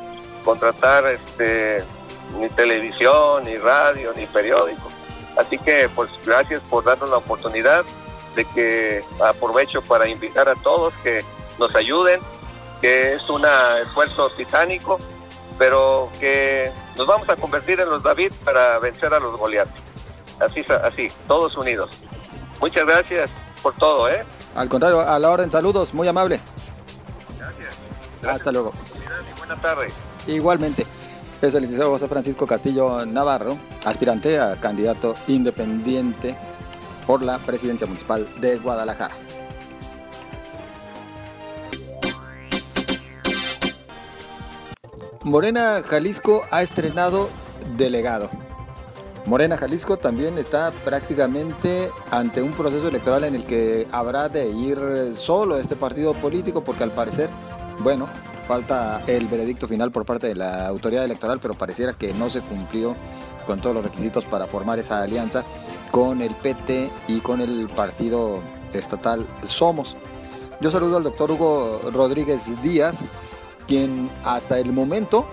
contratar 0.45 1.05
este, 1.07 1.83
ni 2.39 2.49
televisión, 2.49 3.45
ni 3.45 3.57
radio, 3.57 4.13
ni 4.17 4.27
periódico. 4.27 4.90
Así 5.37 5.59
que, 5.59 5.89
pues, 5.95 6.11
gracias 6.25 6.61
por 6.69 6.85
darnos 6.85 7.11
la 7.11 7.17
oportunidad 7.17 7.85
de 8.35 8.45
que 8.45 9.05
aprovecho 9.25 9.83
para 9.83 10.09
invitar 10.09 10.49
a 10.49 10.55
todos 10.57 10.93
que 11.03 11.25
nos 11.59 11.75
ayuden, 11.75 12.21
que 12.81 13.15
es 13.15 13.29
un 13.29 13.45
esfuerzo 13.83 14.31
titánico, 14.31 14.99
pero 15.59 16.11
que 16.19 16.71
nos 16.97 17.07
vamos 17.07 17.29
a 17.29 17.37
convertir 17.37 17.81
en 17.81 17.91
los 17.91 18.03
David 18.03 18.33
para 18.45 18.79
vencer 18.79 19.13
a 19.13 19.21
los 19.21 19.39
Goliath. 19.39 19.69
Así, 20.41 20.65
así, 20.83 21.09
todos 21.29 21.57
unidos. 21.57 21.91
Muchas 22.61 22.87
gracias 22.87 23.31
por 23.63 23.75
todo, 23.77 24.09
¿eh? 24.09 24.25
Al 24.55 24.69
contrario, 24.69 25.01
a 25.01 25.19
la 25.19 25.31
orden, 25.31 25.51
saludos, 25.51 25.93
muy 25.93 26.09
amable. 26.09 26.41
Gracias. 27.39 27.77
Hasta 28.23 28.53
luego. 28.53 28.73
Buenas 29.39 29.61
tardes. 29.61 29.93
Igualmente. 30.27 30.87
Es 31.43 31.55
el 31.55 31.63
licenciado 31.63 31.91
José 31.91 32.07
Francisco 32.07 32.47
Castillo 32.47 33.07
Navarro, 33.07 33.57
aspirante 33.87 34.39
a 34.39 34.61
candidato 34.61 35.15
independiente 35.27 36.37
por 37.07 37.23
la 37.23 37.39
presidencia 37.39 37.87
municipal 37.87 38.29
de 38.43 38.59
Guadalajara. 38.59 39.15
Morena 45.25 45.83
Jalisco 45.83 46.43
ha 46.51 46.61
estrenado 46.61 47.31
delegado. 47.79 48.29
Morena 49.25 49.57
Jalisco 49.57 49.97
también 49.97 50.37
está 50.37 50.73
prácticamente 50.85 51.91
ante 52.11 52.43
un 52.43 52.53
proceso 52.53 52.89
electoral 52.89 53.25
en 53.25 53.35
el 53.35 53.45
que 53.45 53.87
habrá 53.93 54.29
de 54.29 54.51
ir 54.51 54.79
solo 55.15 55.57
este 55.57 55.75
partido 55.75 56.13
político 56.13 56.63
porque 56.63 56.85
al 56.85 56.93
parecer, 56.93 57.31
bueno, 57.79 58.09
falta 58.51 59.05
el 59.07 59.29
veredicto 59.29 59.69
final 59.69 59.93
por 59.93 60.05
parte 60.05 60.27
de 60.27 60.35
la 60.35 60.67
autoridad 60.67 61.05
electoral, 61.05 61.39
pero 61.41 61.55
pareciera 61.55 61.93
que 61.93 62.13
no 62.13 62.29
se 62.29 62.41
cumplió 62.41 62.97
con 63.47 63.61
todos 63.61 63.77
los 63.77 63.85
requisitos 63.85 64.25
para 64.25 64.49
formar 64.49 64.81
esa 64.81 65.01
alianza 65.03 65.45
con 65.93 66.21
el 66.21 66.35
PT 66.35 66.91
y 67.07 67.21
con 67.21 67.41
el 67.41 67.69
partido 67.69 68.41
estatal 68.73 69.25
Somos. 69.45 69.95
Yo 70.61 70.73
saludo 70.73 70.97
al 70.97 71.05
doctor 71.05 71.31
Hugo 71.31 71.93
Rodríguez 71.93 72.61
Díaz, 72.61 73.03
quien 73.69 74.11
hasta 74.25 74.59
el 74.59 74.73
momento, 74.73 75.27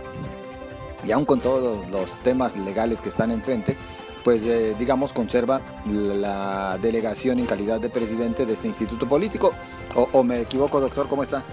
y 1.03 1.12
aún 1.12 1.25
con 1.25 1.39
todos 1.39 1.89
los 1.89 2.13
temas 2.17 2.56
legales 2.56 3.01
que 3.01 3.10
están 3.10 3.32
enfrente, 3.32 3.77
pues 4.23 4.43
eh, 4.43 4.75
digamos 4.77 5.12
conserva 5.12 5.60
la 5.88 6.77
delegación 6.84 7.39
en 7.39 7.47
calidad 7.47 7.80
de 7.82 7.89
presidente 7.89 8.45
de 8.45 8.53
este 8.53 8.67
instituto 8.67 9.10
político. 9.10 9.53
¿O, 9.95 10.23
me 10.23 10.41
equivoco, 10.41 10.80
doctor? 10.80 11.08
¿Cómo 11.08 11.23
está? 11.23 11.43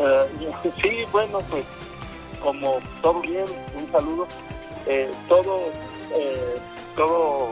Eh, 0.00 0.72
sí, 0.82 1.04
bueno, 1.12 1.40
pues 1.50 1.64
como 2.42 2.78
todo 3.02 3.20
bien, 3.20 3.46
un 3.76 3.90
saludo. 3.92 4.26
Eh, 4.86 5.10
todo, 5.28 5.60
todo 6.96 7.48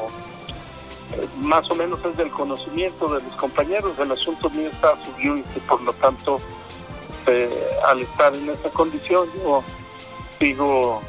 más 1.41 1.71
o 1.71 1.75
menos 1.75 2.01
es 2.05 2.17
del 2.17 2.31
conocimiento 2.31 3.09
de 3.15 3.23
los 3.23 3.35
compañeros. 3.35 3.99
El 3.99 4.13
asunto 4.13 4.51
mío 4.51 4.71
está 4.71 4.95
y 5.19 5.43
por 5.61 5.83
lo 5.83 5.93
tanto 5.95 6.41
este, 7.29 7.49
al 7.87 8.01
estar 8.01 8.35
en 8.35 8.49
esa 8.51 8.71
condición, 8.71 9.29
yo 9.35 9.63
sigo 10.39 11.01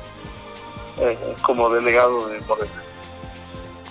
eh, 0.99 1.17
como 1.41 1.69
delegado 1.69 2.28
de 2.28 2.39
Morena. 2.41 2.84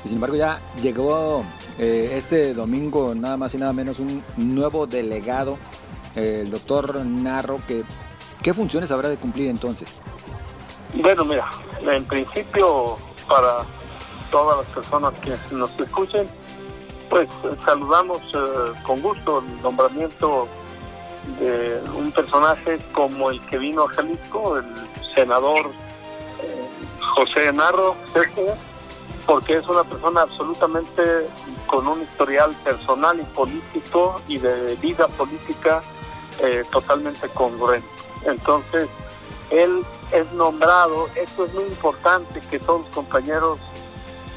sin 0.02 0.14
embargo, 0.14 0.36
ya 0.36 0.60
llegó 0.82 1.44
eh, 1.78 2.10
este 2.14 2.54
domingo 2.54 3.14
nada 3.14 3.36
más 3.36 3.54
y 3.54 3.58
nada 3.58 3.72
menos 3.72 3.98
un 3.98 4.22
nuevo 4.36 4.86
delegado, 4.86 5.58
el 6.18 6.50
doctor 6.50 7.04
Narro, 7.04 7.60
que 7.66 7.82
¿qué 8.42 8.52
funciones 8.52 8.90
habrá 8.90 9.08
de 9.08 9.16
cumplir 9.16 9.48
entonces? 9.48 9.96
Bueno, 10.94 11.24
mira, 11.24 11.48
en 11.82 12.04
principio 12.04 12.96
para 13.28 13.58
todas 14.30 14.58
las 14.58 14.66
personas 14.74 15.14
que 15.20 15.36
nos 15.54 15.78
escuchen, 15.78 16.26
pues 17.08 17.28
saludamos 17.64 18.20
eh, 18.34 18.72
con 18.84 19.00
gusto 19.00 19.40
el 19.40 19.62
nombramiento 19.62 20.48
de 21.40 21.80
un 21.94 22.10
personaje 22.12 22.78
como 22.92 23.30
el 23.30 23.40
que 23.46 23.58
vino 23.58 23.84
a 23.84 23.88
Jalisco, 23.88 24.58
el 24.58 24.64
senador 25.14 25.66
eh, 26.42 26.68
José 27.14 27.52
Narro, 27.52 27.96
porque 29.26 29.58
es 29.58 29.68
una 29.68 29.84
persona 29.84 30.22
absolutamente 30.22 31.02
con 31.66 31.86
un 31.86 32.02
historial 32.02 32.52
personal 32.64 33.20
y 33.20 33.24
político 33.34 34.20
y 34.26 34.38
de 34.38 34.74
vida 34.76 35.06
política 35.08 35.82
eh, 36.40 36.64
totalmente 36.70 37.28
congruente. 37.30 37.88
Entonces, 38.24 38.88
él 39.50 39.84
es 40.12 40.30
nombrado, 40.32 41.06
esto 41.14 41.46
es 41.46 41.54
muy 41.54 41.64
importante 41.64 42.40
que 42.50 42.58
todos 42.58 42.82
los 42.82 42.90
compañeros 42.90 43.58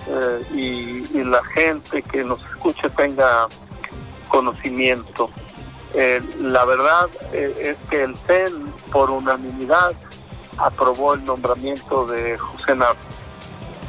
eh, 0.07 1.05
y, 1.13 1.23
la 1.23 1.43
gente 1.45 2.01
que 2.01 2.23
nos 2.23 2.43
escuche 2.45 2.89
tenga 2.91 3.47
conocimiento. 4.27 5.29
Eh, 5.93 6.21
la 6.39 6.65
verdad 6.65 7.09
es 7.31 7.77
que 7.89 8.01
el 8.03 8.17
CEN 8.17 8.65
por 8.91 9.11
unanimidad 9.11 9.93
aprobó 10.57 11.13
el 11.13 11.23
nombramiento 11.23 12.05
de 12.07 12.37
José 12.37 12.75
Narro. 12.75 12.97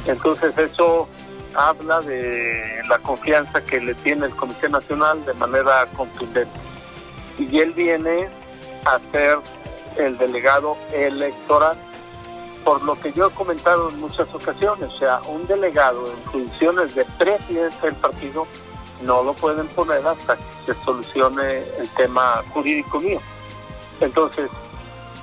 Entonces 0.05 0.57
eso 0.57 1.07
habla 1.55 2.01
de 2.01 2.81
la 2.87 2.99
confianza 2.99 3.61
que 3.61 3.79
le 3.79 3.93
tiene 3.95 4.27
el 4.27 4.35
Comité 4.35 4.69
Nacional 4.69 5.25
de 5.25 5.33
manera 5.33 5.87
contundente. 5.95 6.62
Y 7.37 7.59
él 7.59 7.73
viene 7.73 8.29
a 8.85 8.99
ser 9.11 9.39
el 9.97 10.17
delegado 10.17 10.77
electoral, 10.91 11.77
por 12.63 12.81
lo 12.83 12.95
que 12.95 13.11
yo 13.13 13.27
he 13.27 13.31
comentado 13.31 13.89
en 13.89 13.99
muchas 13.99 14.33
ocasiones, 14.33 14.89
o 14.89 14.99
sea, 14.99 15.21
un 15.27 15.45
delegado 15.47 16.05
en 16.07 16.17
funciones 16.31 16.95
de 16.95 17.05
presidente 17.17 17.85
del 17.85 17.95
partido 17.95 18.47
no 19.03 19.23
lo 19.23 19.33
pueden 19.33 19.67
poner 19.67 20.05
hasta 20.07 20.37
que 20.37 20.73
se 20.73 20.83
solucione 20.83 21.57
el 21.79 21.89
tema 21.97 22.41
jurídico 22.53 22.99
mío. 22.99 23.19
Entonces, 23.99 24.49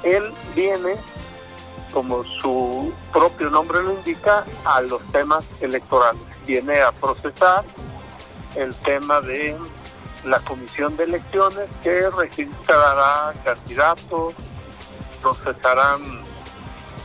él 0.02 0.32
viene, 0.54 0.96
como 1.92 2.24
su 2.24 2.92
propio 3.12 3.50
nombre 3.50 3.82
lo 3.82 3.92
indica, 3.92 4.44
a 4.64 4.80
los 4.82 5.02
temas 5.12 5.44
electorales. 5.60 6.20
Viene 6.46 6.80
a 6.80 6.92
procesar 6.92 7.64
el 8.54 8.74
tema 8.76 9.20
de 9.20 9.56
la 10.24 10.38
comisión 10.40 10.96
de 10.96 11.04
elecciones 11.04 11.68
que 11.83 12.11
registrará 12.11 13.33
candidatos, 13.44 14.35
procesarán 15.20 16.22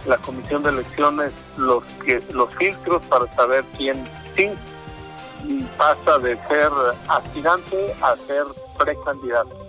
la 0.05 0.17
comisión 0.17 0.63
de 0.63 0.69
elecciones 0.69 1.31
los 1.57 1.83
que 2.05 2.21
los 2.31 2.53
filtros 2.55 3.03
para 3.05 3.31
saber 3.33 3.63
quién 3.77 4.07
sí 4.35 4.51
pasa 5.77 6.19
de 6.19 6.37
ser 6.47 6.71
aspirante 7.07 7.95
a 8.01 8.15
ser 8.15 8.43
precandidato. 8.77 9.65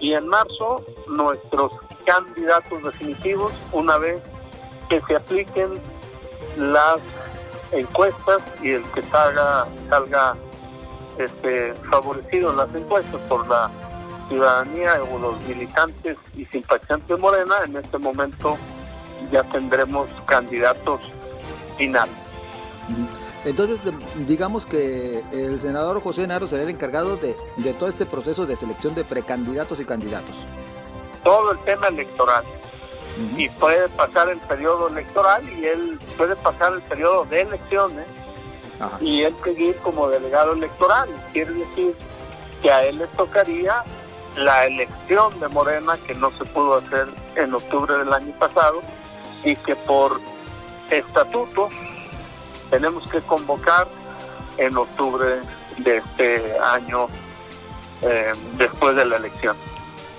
Y 0.00 0.14
en 0.14 0.26
marzo 0.28 0.84
nuestros 1.06 1.72
candidatos 2.04 2.82
definitivos, 2.82 3.52
una 3.72 3.98
vez 3.98 4.20
que 4.88 5.00
se 5.02 5.16
apliquen 5.16 5.80
las 6.56 7.00
encuestas 7.70 8.42
y 8.62 8.70
el 8.70 8.82
que 8.92 9.02
salga, 9.04 9.66
salga 9.88 10.36
este, 11.18 11.74
favorecido 11.90 12.50
en 12.50 12.56
las 12.56 12.74
encuestas 12.74 13.20
por 13.28 13.46
la 13.48 13.70
ciudadanía 14.28 15.00
o 15.02 15.18
los 15.18 15.40
militantes 15.42 16.16
y 16.36 16.44
simpatizantes 16.46 17.08
de 17.08 17.16
Morena, 17.16 17.56
en 17.66 17.76
este 17.76 17.98
momento 17.98 18.56
ya 19.30 19.42
tendremos 19.44 20.08
candidatos 20.26 21.00
finales. 21.76 22.14
Entonces, 23.44 23.80
digamos 24.28 24.66
que 24.66 25.20
el 25.32 25.60
senador 25.60 26.00
José 26.00 26.26
Naro 26.26 26.46
será 26.46 26.62
el 26.62 26.68
encargado 26.68 27.16
de, 27.16 27.34
todo 27.74 27.88
este 27.88 28.06
proceso 28.06 28.46
de 28.46 28.56
selección 28.56 28.94
de 28.94 29.04
precandidatos 29.04 29.80
y 29.80 29.84
candidatos. 29.84 30.34
Todo 31.24 31.52
el 31.52 31.58
tema 31.60 31.88
electoral. 31.88 32.44
Y 33.36 33.48
puede 33.50 33.88
pasar 33.90 34.30
el 34.30 34.38
periodo 34.38 34.88
electoral 34.88 35.46
y 35.52 35.64
él 35.66 36.00
puede 36.16 36.34
pasar 36.36 36.72
el 36.72 36.82
periodo 36.82 37.24
de 37.26 37.42
elecciones 37.42 38.06
y 39.00 39.22
él 39.22 39.34
seguir 39.44 39.76
como 39.78 40.08
delegado 40.08 40.52
electoral. 40.52 41.08
Quiere 41.32 41.52
decir 41.52 41.96
que 42.62 42.70
a 42.70 42.84
él 42.84 42.98
le 42.98 43.06
tocaría 43.08 43.84
la 44.36 44.66
elección 44.66 45.38
de 45.40 45.48
Morena 45.48 45.96
que 46.06 46.14
no 46.14 46.30
se 46.32 46.44
pudo 46.44 46.76
hacer 46.76 47.08
en 47.36 47.54
octubre 47.54 47.96
del 47.98 48.12
año 48.12 48.32
pasado 48.38 48.80
y 49.44 49.56
que 49.56 49.76
por 49.76 50.20
estatutos 50.90 51.72
tenemos 52.70 53.08
que 53.10 53.20
convocar 53.20 53.86
en 54.56 54.76
octubre 54.76 55.40
de 55.78 55.96
este 55.98 56.58
año 56.58 57.08
eh, 58.02 58.32
después 58.56 58.96
de 58.96 59.04
la 59.04 59.16
elección. 59.16 59.56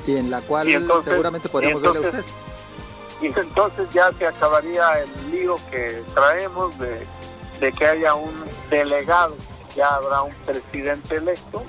Y 0.06 0.18
en 0.18 0.30
la 0.30 0.42
cual 0.42 0.68
seguramente 1.04 1.50
podríamos 1.50 1.82
verle 1.82 1.98
a 1.98 2.10
usted. 2.10 2.26
Y 3.22 3.28
entonces 3.28 3.90
ya 3.92 4.12
se 4.12 4.28
acabaría 4.28 5.00
el 5.00 5.32
lío 5.32 5.56
que 5.72 6.04
traemos 6.14 6.78
de, 6.78 7.08
que 7.72 7.86
haya 7.86 8.16
un 8.16 8.34
delegado, 8.70 9.36
ya 9.76 9.90
habrá 9.90 10.24
un 10.24 10.34
presidente 10.46 11.16
electo, 11.16 11.64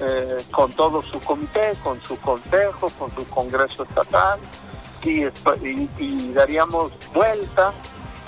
eh, 0.00 0.38
con 0.50 0.72
todo 0.72 1.02
su 1.02 1.20
comité, 1.20 1.72
con 1.82 2.02
su 2.02 2.18
consejo, 2.20 2.88
con 2.98 3.14
su 3.14 3.26
congreso 3.26 3.82
estatal, 3.82 4.38
y, 5.04 5.24
y 5.98 6.32
daríamos 6.32 6.92
vuelta 7.12 7.72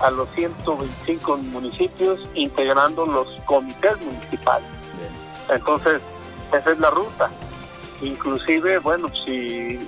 a 0.00 0.10
los 0.10 0.28
125 0.34 1.36
municipios 1.38 2.20
integrando 2.34 3.06
los 3.06 3.32
comités 3.46 4.00
municipales. 4.00 4.68
Entonces, 5.48 6.00
esa 6.52 6.72
es 6.72 6.78
la 6.78 6.90
ruta. 6.90 7.30
Inclusive, 8.02 8.78
bueno, 8.78 9.08
si, 9.24 9.78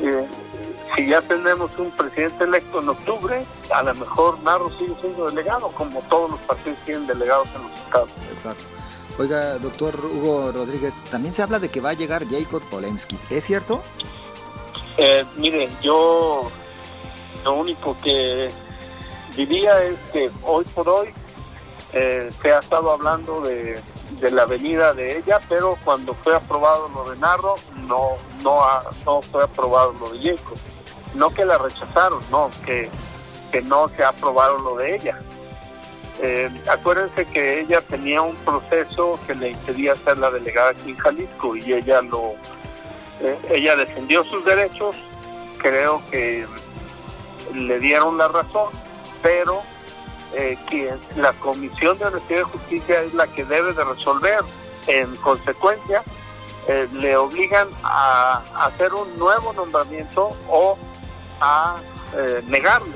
eh, 0.00 0.26
si 0.94 1.06
ya 1.06 1.22
tenemos 1.22 1.70
un 1.78 1.90
presidente 1.90 2.44
electo 2.44 2.80
en 2.80 2.88
octubre, 2.88 3.44
a 3.72 3.82
lo 3.82 3.94
mejor 3.94 4.40
Narro 4.42 4.70
sigue 4.78 4.94
siendo 5.00 5.26
delegado, 5.26 5.68
como 5.68 6.00
todos 6.02 6.32
los 6.32 6.40
partidos 6.40 6.78
tienen 6.84 7.06
delegados 7.06 7.48
en 7.54 7.62
los 7.62 7.78
estados. 7.78 8.10
Exacto. 8.32 8.64
Oiga, 9.18 9.58
doctor 9.58 9.94
Hugo 10.04 10.52
Rodríguez, 10.52 10.94
también 11.10 11.34
se 11.34 11.42
habla 11.42 11.58
de 11.58 11.68
que 11.68 11.80
va 11.80 11.90
a 11.90 11.94
llegar 11.94 12.26
Jacob 12.28 12.62
Polemski. 12.70 13.18
¿Es 13.30 13.44
cierto? 13.44 13.82
Eh, 14.96 15.24
mire, 15.36 15.68
yo 15.82 16.50
lo 17.44 17.54
único 17.54 17.96
que 18.02 18.50
diría 19.36 19.82
es 19.82 19.98
que 20.12 20.30
hoy 20.42 20.64
por 20.74 20.88
hoy 20.88 21.08
eh, 21.92 22.30
se 22.40 22.52
ha 22.52 22.58
estado 22.58 22.92
hablando 22.92 23.42
de, 23.42 23.80
la 24.30 24.46
venida 24.46 24.94
de 24.94 25.18
ella, 25.18 25.40
pero 25.48 25.76
cuando 25.84 26.14
fue 26.14 26.34
aprobado 26.34 26.88
lo 26.88 27.10
de 27.10 27.18
Narro, 27.18 27.54
no, 27.86 28.16
no, 28.42 28.62
no 29.04 29.20
fue 29.22 29.44
aprobado 29.44 29.92
lo 30.00 30.10
de 30.10 30.20
Yeco. 30.20 30.54
No 31.14 31.30
que 31.30 31.44
la 31.44 31.58
rechazaron, 31.58 32.22
no, 32.30 32.50
que, 32.64 32.90
que 33.50 33.62
no 33.62 33.88
se 33.90 34.02
ha 34.02 34.08
aprobado 34.08 34.58
lo 34.58 34.76
de 34.76 34.96
ella. 34.96 35.18
Eh, 36.20 36.48
acuérdense 36.70 37.24
que 37.26 37.60
ella 37.60 37.80
tenía 37.80 38.22
un 38.22 38.36
proceso 38.36 39.18
que 39.26 39.34
le 39.34 39.50
impedía 39.50 39.96
ser 39.96 40.18
la 40.18 40.30
delegada 40.30 40.70
aquí 40.70 40.90
en 40.90 40.96
Jalisco 40.96 41.56
y 41.56 41.72
ella 41.72 42.00
lo 42.02 42.34
eh, 43.20 43.38
ella 43.50 43.74
defendió 43.74 44.22
sus 44.24 44.44
derechos, 44.44 44.94
creo 45.58 46.00
que 46.12 46.46
le 47.54 47.78
dieron 47.80 48.18
la 48.18 48.28
razón, 48.28 48.70
pero 49.20 49.62
eh, 50.34 50.56
que 50.68 50.94
la 51.16 51.32
Comisión 51.32 51.98
de 51.98 52.04
Honestidad 52.04 52.40
y 52.40 52.44
Justicia 52.44 53.02
es 53.02 53.14
la 53.14 53.26
que 53.26 53.44
debe 53.44 53.72
de 53.72 53.82
resolver. 53.82 54.40
En 54.86 55.14
consecuencia, 55.16 56.02
le 56.92 57.16
obligan 57.16 57.68
a, 57.82 58.42
hacer 58.64 58.92
un 58.94 59.16
nuevo 59.16 59.52
nombramiento 59.52 60.30
o 60.48 60.76
a 61.42 61.76
negarlo 62.46 62.94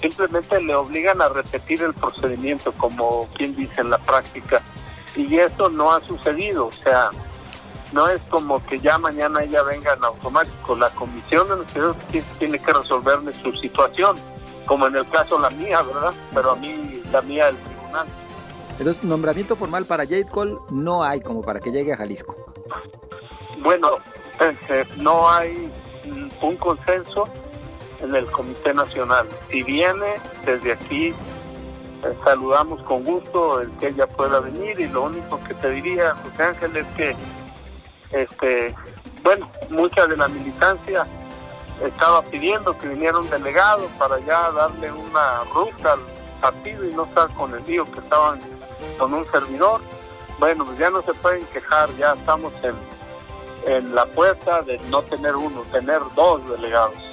simplemente 0.00 0.60
le 0.60 0.74
obligan 0.74 1.20
a 1.20 1.28
repetir 1.28 1.82
el 1.82 1.94
procedimiento, 1.94 2.72
como 2.72 3.28
quien 3.34 3.54
dice 3.54 3.80
en 3.80 3.90
la 3.90 3.98
práctica. 3.98 4.62
Y 5.16 5.36
eso 5.36 5.68
no 5.68 5.92
ha 5.92 6.00
sucedido, 6.02 6.66
o 6.66 6.72
sea, 6.72 7.10
no 7.92 8.08
es 8.08 8.20
como 8.30 8.64
que 8.66 8.78
ya 8.78 8.98
mañana 8.98 9.42
ella 9.42 9.62
venga 9.62 9.94
en 9.94 10.04
automático. 10.04 10.76
La 10.76 10.90
comisión 10.90 11.48
de 11.48 12.24
tiene 12.38 12.58
que 12.58 12.72
resolverle 12.72 13.32
su 13.34 13.52
situación, 13.54 14.16
como 14.66 14.86
en 14.86 14.96
el 14.96 15.08
caso 15.08 15.38
la 15.38 15.50
mía, 15.50 15.82
¿verdad? 15.82 16.14
Pero 16.32 16.52
a 16.52 16.56
mí, 16.56 17.02
la 17.10 17.20
mía, 17.22 17.48
el 17.48 17.56
tribunal. 17.56 18.06
Entonces, 18.78 19.04
nombramiento 19.04 19.56
formal 19.56 19.84
para 19.84 20.04
Jade 20.04 20.28
Cole 20.30 20.56
no 20.70 21.02
hay 21.02 21.20
como 21.20 21.42
para 21.42 21.60
que 21.60 21.70
llegue 21.70 21.92
a 21.92 21.96
Jalisco. 21.96 22.36
Bueno, 23.58 23.96
este, 24.38 24.86
no 24.96 25.28
hay 25.28 25.70
un 26.40 26.56
consenso 26.56 27.28
en 28.02 28.14
el 28.14 28.26
Comité 28.30 28.74
Nacional. 28.74 29.26
Si 29.50 29.62
viene, 29.62 30.14
desde 30.44 30.72
aquí 30.72 31.08
eh, 31.08 31.14
saludamos 32.24 32.82
con 32.82 33.04
gusto 33.04 33.60
el 33.60 33.70
que 33.72 33.88
ella 33.88 34.06
pueda 34.06 34.40
venir 34.40 34.78
y 34.80 34.88
lo 34.88 35.04
único 35.04 35.42
que 35.44 35.54
te 35.54 35.70
diría, 35.70 36.14
José 36.16 36.42
Ángel, 36.42 36.76
es 36.76 36.86
que, 36.96 37.16
este, 38.12 38.74
bueno, 39.22 39.50
mucha 39.70 40.06
de 40.06 40.16
la 40.16 40.28
militancia 40.28 41.06
estaba 41.84 42.22
pidiendo 42.22 42.76
que 42.78 42.88
viniera 42.88 43.18
un 43.18 43.28
delegado 43.30 43.86
para 43.98 44.18
ya 44.20 44.50
darle 44.50 44.92
una 44.92 45.44
ruta 45.52 45.92
al 45.92 46.00
partido 46.40 46.84
y 46.84 46.94
no 46.94 47.04
estar 47.04 47.28
con 47.34 47.54
el 47.54 47.64
lío 47.66 47.90
que 47.92 48.00
estaban 48.00 48.40
con 48.98 49.14
un 49.14 49.26
servidor. 49.30 49.80
Bueno, 50.38 50.64
pues 50.64 50.78
ya 50.78 50.90
no 50.90 51.02
se 51.02 51.12
pueden 51.14 51.44
quejar, 51.46 51.90
ya 51.96 52.14
estamos 52.14 52.52
en, 52.62 52.74
en 53.66 53.94
la 53.94 54.06
puerta 54.06 54.62
de 54.62 54.78
no 54.90 55.02
tener 55.02 55.36
uno, 55.36 55.62
tener 55.70 56.00
dos 56.14 56.40
delegados. 56.48 57.09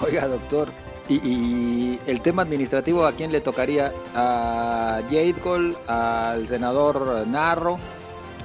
Oiga, 0.00 0.26
doctor, 0.28 0.68
y, 1.08 1.98
el 2.06 2.20
tema 2.22 2.42
administrativo, 2.42 3.06
¿a 3.06 3.12
quién 3.12 3.30
le 3.30 3.40
tocaría? 3.40 3.92
¿A 4.14 5.00
Jade 5.04 5.34
Cole, 5.34 5.74
al 5.86 6.48
senador 6.48 7.26
Narro, 7.26 7.78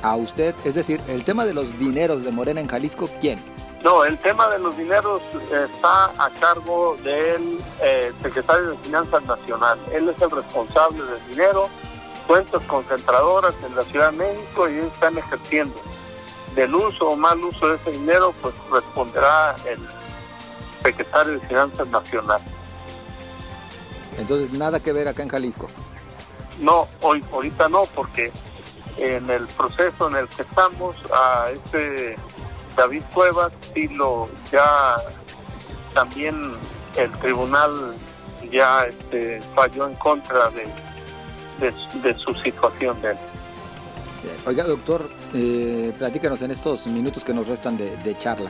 a 0.02 0.16
usted? 0.16 0.54
Es 0.66 0.76
decir, 0.76 1.00
el 1.08 1.24
tema 1.24 1.46
de 1.46 1.54
los 1.54 1.78
dineros 1.80 2.24
de 2.24 2.32
Morena 2.32 2.60
en 2.60 2.68
Jalisco, 2.68 3.10
¿quién? 3.22 3.40
No, 3.84 4.04
el 4.04 4.18
tema 4.18 4.50
de 4.50 4.60
los 4.60 4.76
dineros 4.76 5.22
está 5.50 6.06
a 6.18 6.30
cargo 6.40 6.98
del 7.02 7.60
eh, 7.82 8.12
secretario 8.22 8.72
de 8.72 8.78
Finanzas 8.80 9.24
Nacional. 9.24 9.80
Él 9.94 10.10
es 10.10 10.22
el 10.22 10.32
responsable 10.32 11.02
del 11.02 11.28
dinero, 11.30 11.70
cuentas 12.28 12.62
concentradoras 12.64 13.56
en 13.66 13.76
la 13.76 13.84
Ciudad 13.84 14.12
de 14.12 14.18
México 14.18 14.70
y 14.70 14.80
están 14.80 15.18
ejerciendo. 15.18 15.76
Del 16.56 16.76
uso 16.76 17.10
o 17.10 17.16
mal 17.16 17.42
uso 17.42 17.70
de 17.70 17.76
ese 17.76 17.92
dinero, 17.92 18.34
pues 18.42 18.54
responderá 18.70 19.56
el 19.66 19.80
secretario 20.82 21.34
de 21.34 21.40
Finanzas 21.48 21.88
Nacional. 21.90 22.42
Entonces, 24.18 24.52
nada 24.54 24.80
que 24.80 24.92
ver 24.92 25.08
acá 25.08 25.24
en 25.24 25.30
Jalisco. 25.30 25.70
No, 26.60 26.88
hoy 27.02 27.24
ahorita 27.32 27.70
no, 27.70 27.84
porque 27.96 28.32
en 28.98 29.30
el 29.30 29.48
proceso 29.48 30.10
en 30.10 30.18
el 30.18 30.28
que 30.28 30.42
estamos, 30.42 30.98
a 31.14 31.50
este 31.52 32.16
David 32.76 33.04
Cuevas 33.14 33.52
sí 33.74 33.88
lo 33.88 34.30
ya 34.52 34.98
también 35.94 36.52
el 36.98 37.12
tribunal 37.14 37.96
ya 38.52 38.86
este, 38.86 39.42
falló 39.56 39.88
en 39.88 39.96
contra 39.96 40.50
de, 40.50 40.68
de, 42.02 42.18
su 42.18 42.34
situación 42.34 43.02
de 43.02 43.12
él. 43.12 43.18
Oiga, 44.46 44.64
doctor, 44.64 45.10
eh, 45.34 45.94
platícanos 45.98 46.42
en 46.42 46.52
estos 46.52 46.88
minutos 46.88 47.24
que 47.24 47.34
nos 47.34 47.48
restan 47.48 47.78
de, 47.78 47.96
de 47.98 48.18
charla. 48.18 48.50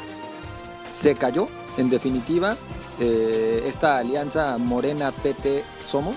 ¿Se 0.96 1.16
cayó 1.16 1.48
en 1.78 1.90
definitiva, 1.90 2.58
eh, 3.00 3.64
esta 3.66 3.98
alianza 3.98 4.58
Morena-PT 4.58 5.64
Somos? 5.84 6.16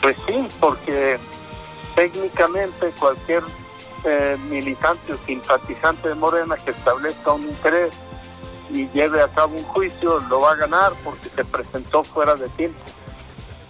Pues 0.00 0.16
sí, 0.26 0.46
porque 0.58 1.18
técnicamente 1.94 2.90
cualquier 2.98 3.42
eh, 4.04 4.36
militante 4.48 5.12
o 5.12 5.18
simpatizante 5.26 6.08
de 6.08 6.14
Morena 6.14 6.56
que 6.56 6.70
establezca 6.70 7.32
un 7.32 7.42
interés 7.42 7.92
y 8.72 8.88
lleve 8.94 9.20
a 9.20 9.28
cabo 9.28 9.56
un 9.56 9.64
juicio 9.64 10.20
lo 10.30 10.40
va 10.40 10.52
a 10.52 10.54
ganar 10.54 10.92
porque 11.04 11.28
se 11.28 11.44
presentó 11.44 12.02
fuera 12.02 12.34
de 12.34 12.48
tiempo. 12.50 12.78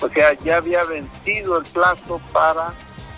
O 0.01 0.09
sea, 0.09 0.33
ya 0.35 0.59
había 0.59 0.83
vencido 0.85 1.59
el 1.59 1.65
plazo 1.65 2.21
para 2.33 2.73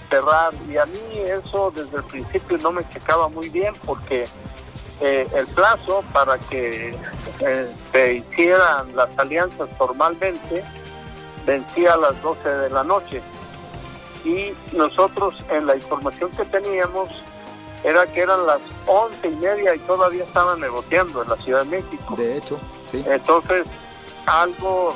cerrar 0.09 0.53
y 0.71 0.77
a 0.77 0.87
mí 0.87 0.99
eso 1.27 1.73
desde 1.75 1.99
el 1.99 2.05
principio 2.05 2.59
no 2.59 2.73
me 2.73 2.89
checaba 2.89 3.29
muy 3.29 3.49
bien 3.49 3.75
porque 3.85 4.27
eh, 5.05 5.27
el 5.35 5.47
plazo 5.49 6.05
para 6.13 6.39
que 6.39 6.95
eh, 7.41 7.73
se 7.91 8.13
hicieran 8.15 8.95
las 8.95 9.09
alianzas 9.19 9.69
formalmente 9.77 10.63
vencía 11.45 11.95
a 11.95 11.97
las 11.97 12.23
12 12.23 12.49
de 12.49 12.71
la 12.71 12.85
noche. 12.85 13.21
Y 14.25 14.53
nosotros 14.77 15.35
en 15.51 15.67
la 15.67 15.75
información 15.75 16.31
que 16.31 16.45
teníamos 16.45 17.09
era 17.83 18.07
que 18.07 18.21
eran 18.21 18.47
las 18.47 18.61
once 18.87 19.27
y 19.27 19.35
media 19.35 19.75
y 19.75 19.81
todavía 19.81 20.23
estaban 20.23 20.61
negociando 20.61 21.25
en 21.25 21.31
la 21.31 21.37
Ciudad 21.39 21.65
de 21.65 21.83
México. 21.83 22.15
De 22.17 22.37
hecho, 22.37 22.61
sí. 22.89 23.05
Entonces, 23.05 23.67
algo, 24.27 24.95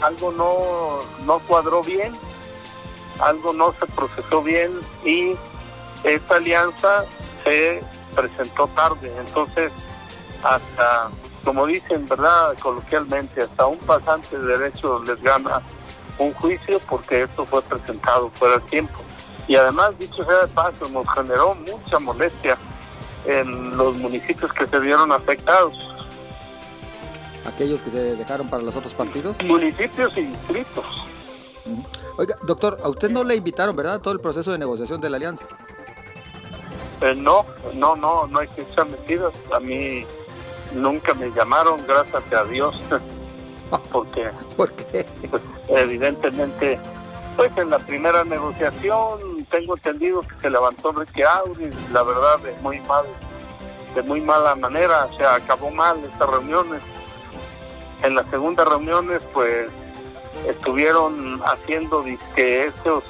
algo 0.00 0.32
no, 0.32 1.00
no 1.26 1.38
cuadró 1.40 1.82
bien, 1.82 2.14
algo 3.20 3.52
no 3.52 3.74
se 3.78 3.84
procesó 3.92 4.42
bien 4.42 4.72
y 5.04 5.34
esta 6.02 6.36
alianza 6.36 7.04
se 7.44 7.82
presentó 8.14 8.66
tarde. 8.68 9.12
Entonces, 9.18 9.72
hasta, 10.42 11.08
como 11.44 11.66
dicen, 11.66 12.06
¿verdad? 12.08 12.56
Coloquialmente, 12.60 13.42
hasta 13.42 13.66
un 13.66 13.78
pasante 13.78 14.38
de 14.38 14.58
derecho 14.58 15.02
les 15.04 15.20
gana 15.22 15.62
un 16.18 16.32
juicio 16.34 16.80
porque 16.88 17.22
esto 17.22 17.44
fue 17.44 17.62
presentado 17.62 18.30
fuera 18.30 18.58
de 18.58 18.62
tiempo. 18.62 18.94
Y 19.46 19.56
además, 19.56 19.98
dicho 19.98 20.24
sea 20.24 20.46
de 20.46 20.48
paso, 20.48 20.88
nos 20.88 21.06
generó 21.12 21.54
mucha 21.54 21.98
molestia 21.98 22.56
en 23.26 23.76
los 23.76 23.94
municipios 23.96 24.52
que 24.52 24.66
se 24.66 24.78
vieron 24.78 25.12
afectados. 25.12 25.94
¿Aquellos 27.46 27.82
que 27.82 27.90
se 27.90 28.16
dejaron 28.16 28.48
para 28.48 28.62
los 28.62 28.74
otros 28.74 28.94
partidos? 28.94 29.42
Municipios 29.44 30.16
y 30.16 30.22
distritos. 30.22 30.84
Oiga, 32.16 32.36
doctor, 32.42 32.78
a 32.82 32.88
usted 32.88 33.10
no 33.10 33.24
le 33.24 33.36
invitaron, 33.36 33.74
¿verdad? 33.76 34.00
Todo 34.00 34.14
el 34.14 34.20
proceso 34.20 34.52
de 34.52 34.58
negociación 34.58 35.00
de 35.00 35.10
la 35.10 35.16
alianza. 35.16 35.46
Eh, 37.04 37.14
no, 37.14 37.44
no, 37.74 37.94
no, 37.96 38.26
no 38.26 38.38
hay 38.38 38.48
que 38.48 38.62
echar 38.62 38.88
mentiras. 38.88 39.34
A 39.52 39.60
mí 39.60 40.06
nunca 40.72 41.12
me 41.12 41.30
llamaron, 41.32 41.86
gracias 41.86 42.32
a 42.32 42.44
Dios, 42.44 42.80
porque 43.92 44.30
¿Por 44.56 44.72
qué? 44.72 45.04
Pues, 45.28 45.42
evidentemente, 45.68 46.78
pues 47.36 47.54
en 47.58 47.68
la 47.68 47.78
primera 47.78 48.24
negociación 48.24 49.44
tengo 49.50 49.76
entendido 49.76 50.22
que 50.22 50.34
se 50.40 50.48
levantó 50.48 50.92
Ricky 50.92 51.22
Audi, 51.22 51.70
la 51.92 52.02
verdad 52.02 52.38
de 52.38 52.54
muy 52.62 52.80
mal, 52.80 53.04
de 53.94 54.02
muy 54.02 54.22
mala 54.22 54.54
manera, 54.54 55.06
se 55.18 55.26
acabó 55.26 55.70
mal 55.70 55.98
estas 56.04 56.28
reuniones. 56.30 56.80
En 58.02 58.14
las 58.14 58.26
segundas 58.30 58.66
reuniones, 58.66 59.20
pues 59.34 59.70
estuvieron 60.48 61.40
haciendo 61.44 62.02
que 62.34 62.66
esos 62.66 63.04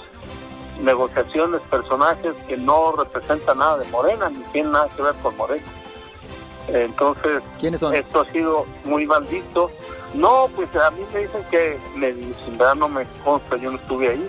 negociaciones, 0.81 1.61
personajes 1.63 2.35
que 2.49 2.57
no 2.57 2.93
representan 2.93 3.59
nada 3.59 3.79
de 3.79 3.89
Morena, 3.89 4.31
ni 4.31 4.43
tienen 4.53 4.73
nada 4.73 4.89
que 4.97 5.03
ver 5.03 5.15
con 5.17 5.37
Morena. 5.37 5.67
Entonces, 6.69 7.43
esto 7.93 8.21
ha 8.21 8.33
sido 8.33 8.67
muy 8.85 9.07
mal 9.07 9.25
visto. 9.25 9.71
No, 10.15 10.49
pues 10.55 10.75
a 10.77 10.91
mí 10.93 11.03
me 11.13 11.21
dicen 11.21 11.45
que, 11.51 11.79
me 11.97 12.13
dicen, 12.13 12.59
no 12.77 12.89
me 12.89 13.05
consta, 13.25 13.57
yo 13.57 13.71
no 13.71 13.77
estuve 13.77 14.11
ahí. 14.11 14.29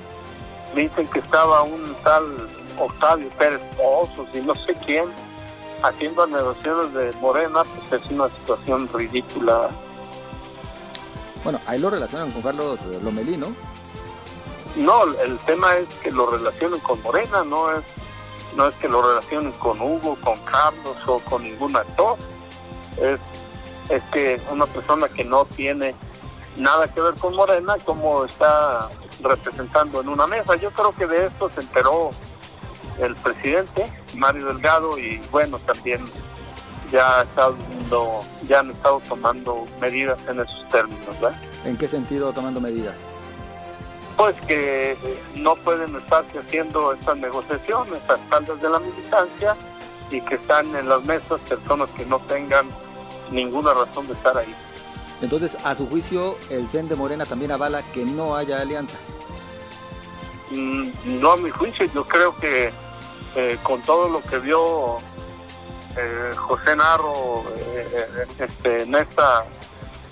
Me 0.73 0.81
dicen 0.81 1.07
que 1.07 1.19
estaba 1.19 1.63
un 1.63 1.95
tal 2.03 2.25
Octavio 2.77 3.29
Pérez 3.37 3.61
Pozos 3.77 4.27
y 4.33 4.39
no 4.39 4.53
sé 4.65 4.75
quién 4.85 5.05
haciendo 5.83 6.25
negociaciones 6.27 6.93
de 6.93 7.11
Morena, 7.21 7.61
pues 7.63 8.01
es 8.01 8.11
una 8.11 8.27
situación 8.29 8.89
ridícula. 8.93 9.69
Bueno, 11.43 11.59
ahí 11.67 11.79
lo 11.79 11.89
relacionan 11.89 12.31
con 12.31 12.41
Carlos 12.41 12.79
Lomelí, 13.03 13.39
¿no? 14.75 15.03
El 15.21 15.37
tema 15.39 15.75
es 15.77 15.93
que 15.95 16.11
lo 16.11 16.29
relacionen 16.29 16.79
con 16.79 17.01
Morena, 17.01 17.43
no 17.43 17.71
es 17.71 17.83
no 18.55 18.67
es 18.67 18.75
que 18.75 18.87
lo 18.87 19.01
relacionen 19.01 19.51
con 19.53 19.81
Hugo, 19.81 20.17
con 20.21 20.39
Carlos 20.45 20.95
o 21.07 21.19
con 21.19 21.43
ningún 21.43 21.75
actor. 21.75 22.17
Es, 22.97 23.19
es 23.89 24.01
que 24.13 24.41
una 24.49 24.65
persona 24.65 25.09
que 25.09 25.23
no 25.23 25.45
tiene 25.45 25.93
nada 26.57 26.87
que 26.87 27.01
ver 27.01 27.15
con 27.15 27.35
Morena, 27.35 27.75
como 27.83 28.25
está 28.25 28.89
representando 29.21 30.01
en 30.01 30.09
una 30.09 30.25
mesa. 30.27 30.55
Yo 30.55 30.71
creo 30.71 30.93
que 30.93 31.05
de 31.05 31.27
esto 31.27 31.49
se 31.53 31.61
enteró 31.61 32.11
el 32.99 33.15
presidente, 33.15 33.91
Mario 34.15 34.45
Delgado, 34.45 34.97
y 34.97 35.21
bueno, 35.31 35.59
también 35.59 36.05
ya, 36.91 37.25
ya 38.47 38.59
han 38.59 38.71
estado 38.71 39.01
tomando 39.09 39.65
medidas 39.81 40.17
en 40.27 40.39
esos 40.39 40.67
términos. 40.69 41.07
¿verdad? 41.19 41.37
¿En 41.65 41.77
qué 41.77 41.87
sentido 41.87 42.31
tomando 42.31 42.61
medidas? 42.61 42.95
Pues 44.17 44.35
que 44.47 44.97
no 45.35 45.55
pueden 45.57 45.95
estarse 45.95 46.39
haciendo 46.39 46.93
estas 46.93 47.17
negociaciones 47.17 48.01
a 48.09 48.13
espaldas 48.13 48.61
de 48.61 48.69
la 48.69 48.79
militancia 48.79 49.55
y 50.09 50.21
que 50.21 50.35
están 50.35 50.73
en 50.75 50.87
las 50.87 51.03
mesas 51.03 51.39
personas 51.41 51.89
que 51.91 52.05
no 52.05 52.19
tengan 52.19 52.67
ninguna 53.31 53.73
razón 53.73 54.07
de 54.07 54.13
estar 54.13 54.37
ahí. 54.37 54.53
Entonces, 55.21 55.57
a 55.63 55.75
su 55.75 55.87
juicio, 55.87 56.37
el 56.49 56.69
CEN 56.69 56.87
de 56.87 56.95
Morena 56.95 57.25
también 57.25 57.51
avala 57.51 57.81
que 57.93 58.05
no 58.05 58.35
haya 58.35 58.61
alianza. 58.61 58.97
Mm, 60.51 60.89
no 61.19 61.31
a 61.31 61.37
mi 61.37 61.49
juicio, 61.49 61.85
yo 61.93 62.07
creo 62.07 62.35
que 62.37 62.71
eh, 63.35 63.57
con 63.63 63.81
todo 63.81 64.07
lo 64.07 64.21
que 64.21 64.39
vio 64.39 64.97
eh, 65.97 66.31
José 66.35 66.75
Narro 66.75 67.43
eh, 67.57 68.27
este, 68.39 68.83
en 68.83 68.95
esta 68.95 69.45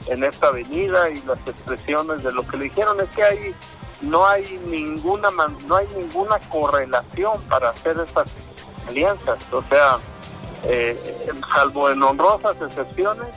en 0.07 0.23
esta 0.23 0.47
avenida 0.47 1.09
y 1.09 1.21
las 1.21 1.39
expresiones 1.47 2.23
de 2.23 2.31
lo 2.33 2.45
que 2.45 2.57
le 2.57 2.63
dijeron 2.65 2.99
es 2.99 3.09
que 3.11 3.23
hay 3.23 3.55
no 4.01 4.25
hay 4.25 4.59
ninguna 4.65 5.29
no 5.67 5.75
hay 5.75 5.87
ninguna 5.95 6.39
correlación 6.49 7.41
para 7.43 7.69
hacer 7.69 7.99
estas 7.99 8.27
alianzas 8.87 9.37
o 9.51 9.61
sea 9.63 9.97
salvo 11.53 11.89
en 11.89 12.01
honrosas 12.01 12.55
excepciones 12.61 13.29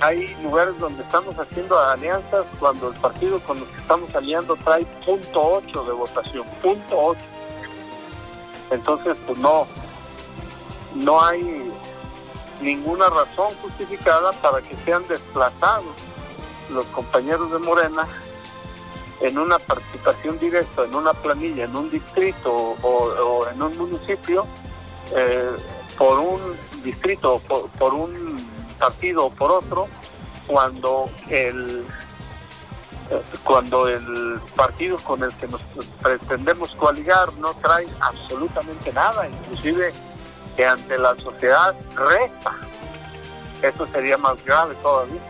hay 0.00 0.34
lugares 0.42 0.78
donde 0.78 1.02
estamos 1.02 1.34
haciendo 1.38 1.78
alianzas 1.78 2.46
cuando 2.58 2.88
el 2.88 2.94
partido 2.96 3.40
con 3.40 3.58
el 3.58 3.64
que 3.64 3.80
estamos 3.80 4.14
aliando 4.14 4.56
trae 4.56 4.84
punto 5.04 5.42
ocho 5.42 5.84
de 5.84 5.92
votación, 5.92 6.46
punto 6.62 6.98
ocho. 6.98 7.24
Entonces, 8.70 9.16
pues 9.26 9.38
no, 9.38 9.66
no 10.94 11.24
hay 11.24 11.72
ninguna 12.60 13.08
razón 13.08 13.54
justificada 13.62 14.32
para 14.32 14.60
que 14.62 14.74
sean 14.84 15.06
desplazados 15.08 15.94
los 16.70 16.84
compañeros 16.86 17.50
de 17.52 17.58
Morena 17.58 18.06
en 19.24 19.38
una 19.38 19.58
participación 19.58 20.38
directa, 20.38 20.84
en 20.84 20.94
una 20.94 21.14
planilla, 21.14 21.64
en 21.64 21.74
un 21.74 21.90
distrito 21.90 22.52
o, 22.52 23.46
en 23.50 23.62
un 23.62 23.78
municipio, 23.78 24.46
eh, 25.16 25.50
por 25.96 26.18
un 26.18 26.40
distrito, 26.82 27.40
por, 27.48 27.70
por 27.70 27.94
un 27.94 28.36
partido 28.78 29.26
o 29.26 29.30
por 29.30 29.50
otro 29.50 29.88
cuando 30.46 31.10
el 31.30 31.84
cuando 33.44 33.86
el 33.88 34.40
partido 34.56 34.96
con 34.98 35.22
el 35.22 35.34
que 35.36 35.46
nos 35.46 35.60
pretendemos 36.02 36.74
coaligar 36.74 37.32
no 37.34 37.52
trae 37.54 37.86
absolutamente 38.00 38.92
nada, 38.92 39.28
inclusive 39.28 39.92
que 40.56 40.66
ante 40.66 40.98
la 40.98 41.14
sociedad 41.16 41.74
resta. 41.94 42.56
Eso 43.62 43.86
sería 43.88 44.16
más 44.16 44.42
grave 44.44 44.74
todavía. 44.82 45.20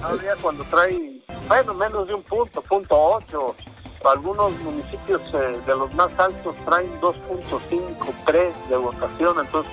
Todavía 0.00 0.34
cuando 0.40 0.64
trae, 0.64 1.17
bueno, 1.48 1.72
menos 1.74 2.06
de 2.06 2.14
un 2.14 2.22
punto, 2.22 2.60
punto 2.60 2.94
ocho, 2.94 3.56
algunos 4.04 4.52
municipios 4.60 5.22
eh, 5.32 5.58
de 5.66 5.74
los 5.74 5.92
más 5.94 6.10
altos 6.18 6.54
traen 6.66 7.00
2.5, 7.00 8.14
3 8.26 8.68
de 8.68 8.76
votación, 8.76 9.40
entonces 9.40 9.72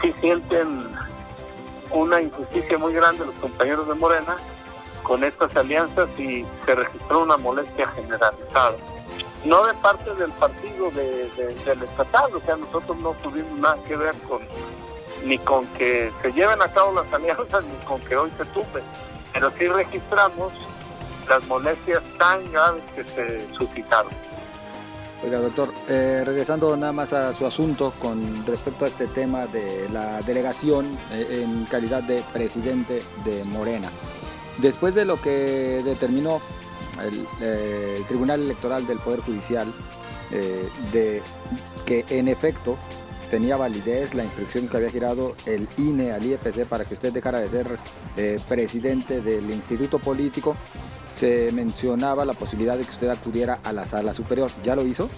sí 0.00 0.14
sienten 0.20 0.90
una 1.90 2.22
injusticia 2.22 2.78
muy 2.78 2.94
grande 2.94 3.26
los 3.26 3.34
compañeros 3.36 3.86
de 3.86 3.94
Morena 3.94 4.36
con 5.02 5.22
estas 5.22 5.54
alianzas 5.54 6.08
y 6.18 6.44
se 6.64 6.74
registró 6.74 7.22
una 7.22 7.36
molestia 7.36 7.86
generalizada. 7.88 8.76
No 9.44 9.64
de 9.64 9.74
parte 9.74 10.12
del 10.14 10.32
partido 10.32 10.90
de, 10.90 11.28
del 11.64 11.82
estatal, 11.82 12.34
o 12.34 12.40
sea, 12.40 12.56
nosotros 12.56 12.96
no 12.98 13.12
tuvimos 13.22 13.52
nada 13.58 13.78
que 13.86 13.96
ver 13.96 14.14
con 14.22 14.40
ni 15.24 15.38
con 15.38 15.66
que 15.68 16.10
se 16.22 16.32
lleven 16.32 16.60
a 16.62 16.68
cabo 16.68 16.92
las 16.92 17.12
alianzas 17.12 17.64
ni 17.64 17.84
con 17.84 18.00
que 18.00 18.16
hoy 18.16 18.30
se 18.36 18.44
tumbe, 18.46 18.82
pero 19.36 19.52
sí 19.58 19.68
registramos 19.68 20.50
las 21.28 21.46
molestias 21.46 22.02
tan 22.16 22.50
graves 22.50 22.82
que 22.94 23.04
se 23.04 23.54
suscitaron. 23.54 24.10
Oiga, 25.22 25.40
doctor, 25.40 25.74
eh, 25.88 26.22
regresando 26.24 26.74
nada 26.74 26.92
más 26.92 27.12
a 27.12 27.34
su 27.34 27.44
asunto 27.44 27.92
con 27.98 28.46
respecto 28.46 28.86
a 28.86 28.88
este 28.88 29.06
tema 29.08 29.46
de 29.46 29.90
la 29.90 30.22
delegación 30.22 30.86
eh, 31.12 31.42
en 31.42 31.66
calidad 31.66 32.02
de 32.02 32.22
presidente 32.32 33.02
de 33.26 33.44
Morena. 33.44 33.90
Después 34.56 34.94
de 34.94 35.04
lo 35.04 35.20
que 35.20 35.82
determinó 35.84 36.40
el, 37.02 37.28
eh, 37.42 38.02
Tribunal 38.08 38.40
Electoral 38.40 38.86
del 38.86 38.98
Poder 39.00 39.20
Judicial, 39.20 39.70
de 40.92 41.22
que 41.84 42.04
en 42.08 42.26
efecto 42.26 42.76
tenía 43.30 43.56
validez 43.56 44.14
la 44.14 44.24
instrucción 44.24 44.68
que 44.68 44.76
había 44.76 44.90
girado 44.90 45.34
el 45.46 45.68
INE 45.76 46.12
al 46.12 46.24
IEPC 46.24 46.66
para 46.66 46.84
que 46.84 46.94
usted 46.94 47.12
dejara 47.12 47.40
de 47.40 47.48
ser 47.48 47.78
presidente 48.48 49.20
del 49.20 49.50
instituto 49.50 49.98
político, 49.98 50.56
se 51.16 51.50
mencionaba 51.52 52.24
la 52.24 52.34
posibilidad 52.34 52.76
de 52.76 52.84
que 52.84 52.90
usted 52.90 53.08
acudiera 53.08 53.58
a 53.64 53.72
la 53.72 53.86
sala 53.86 54.12
superior. 54.12 54.50
¿Ya 54.62 54.76
lo 54.76 54.82
hizo? 54.82 55.08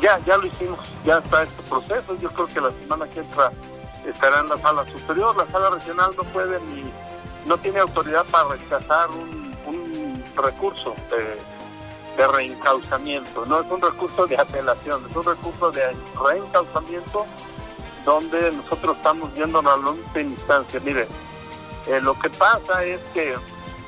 Ya, 0.00 0.18
ya 0.26 0.36
lo 0.38 0.46
hicimos, 0.46 0.78
ya 1.04 1.18
está 1.18 1.42
este 1.42 1.62
proceso. 1.62 2.16
Yo 2.20 2.30
creo 2.30 2.46
que 2.46 2.60
la 2.60 2.70
semana 2.70 3.06
que 3.08 3.20
entra 3.20 3.52
estará 4.06 4.40
en 4.40 4.48
la 4.48 4.58
sala 4.58 4.84
superior. 4.90 5.36
La 5.36 5.46
sala 5.52 5.70
regional 5.70 6.10
no 6.16 6.24
puede 6.24 6.58
ni, 6.60 6.84
no 7.46 7.58
tiene 7.58 7.80
autoridad 7.80 8.24
para 8.26 8.48
rechazar 8.48 9.10
un, 9.10 9.44
recurso 10.36 10.96
de, 11.10 11.38
de 12.16 12.26
reencauzamiento. 12.26 13.44
No 13.46 13.60
es 13.60 13.70
un 13.70 13.80
recurso 13.80 14.26
de 14.26 14.36
apelación, 14.36 15.04
es 15.10 15.16
un 15.16 15.24
recurso 15.24 15.70
de 15.70 15.96
reencauzamiento 16.22 17.26
donde 18.04 18.52
nosotros 18.52 18.96
estamos 18.96 19.32
viendo 19.34 19.62
la 19.62 19.76
última 19.76 20.20
instancia. 20.20 20.80
Mire, 20.84 21.08
eh, 21.86 22.00
lo 22.00 22.18
que 22.18 22.30
pasa 22.30 22.84
es 22.84 23.00
que 23.12 23.34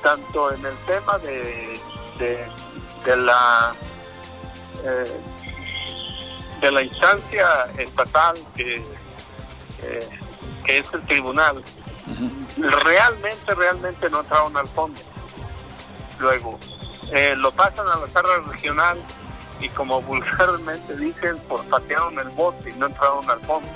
tanto 0.02 0.52
en 0.52 0.64
el 0.64 0.76
tema 0.86 1.18
de, 1.18 1.80
de, 2.18 3.16
la 3.16 3.74
eh, 4.84 5.20
de 6.60 6.70
la 6.70 6.82
instancia 6.82 7.66
estatal 7.78 8.36
que, 8.54 8.82
que 10.64 10.78
es 10.78 10.92
el 10.92 11.02
tribunal, 11.02 11.62
realmente, 12.58 13.54
realmente 13.54 14.10
no 14.10 14.20
entraron 14.20 14.56
al 14.56 14.68
fondo. 14.68 15.00
Luego, 16.18 16.58
eh, 17.12 17.34
lo 17.36 17.50
pasan 17.52 17.88
a 17.88 17.96
la 17.96 18.06
sala 18.08 18.38
regional 18.46 18.98
y 19.60 19.68
como 19.70 20.02
vulgarmente 20.02 20.96
dicen, 20.96 21.36
pues 21.48 21.62
patearon 21.64 22.18
el 22.18 22.28
bote 22.30 22.70
y 22.70 22.72
no 22.74 22.86
entraron 22.86 23.28
al 23.28 23.40
fondo. 23.40 23.68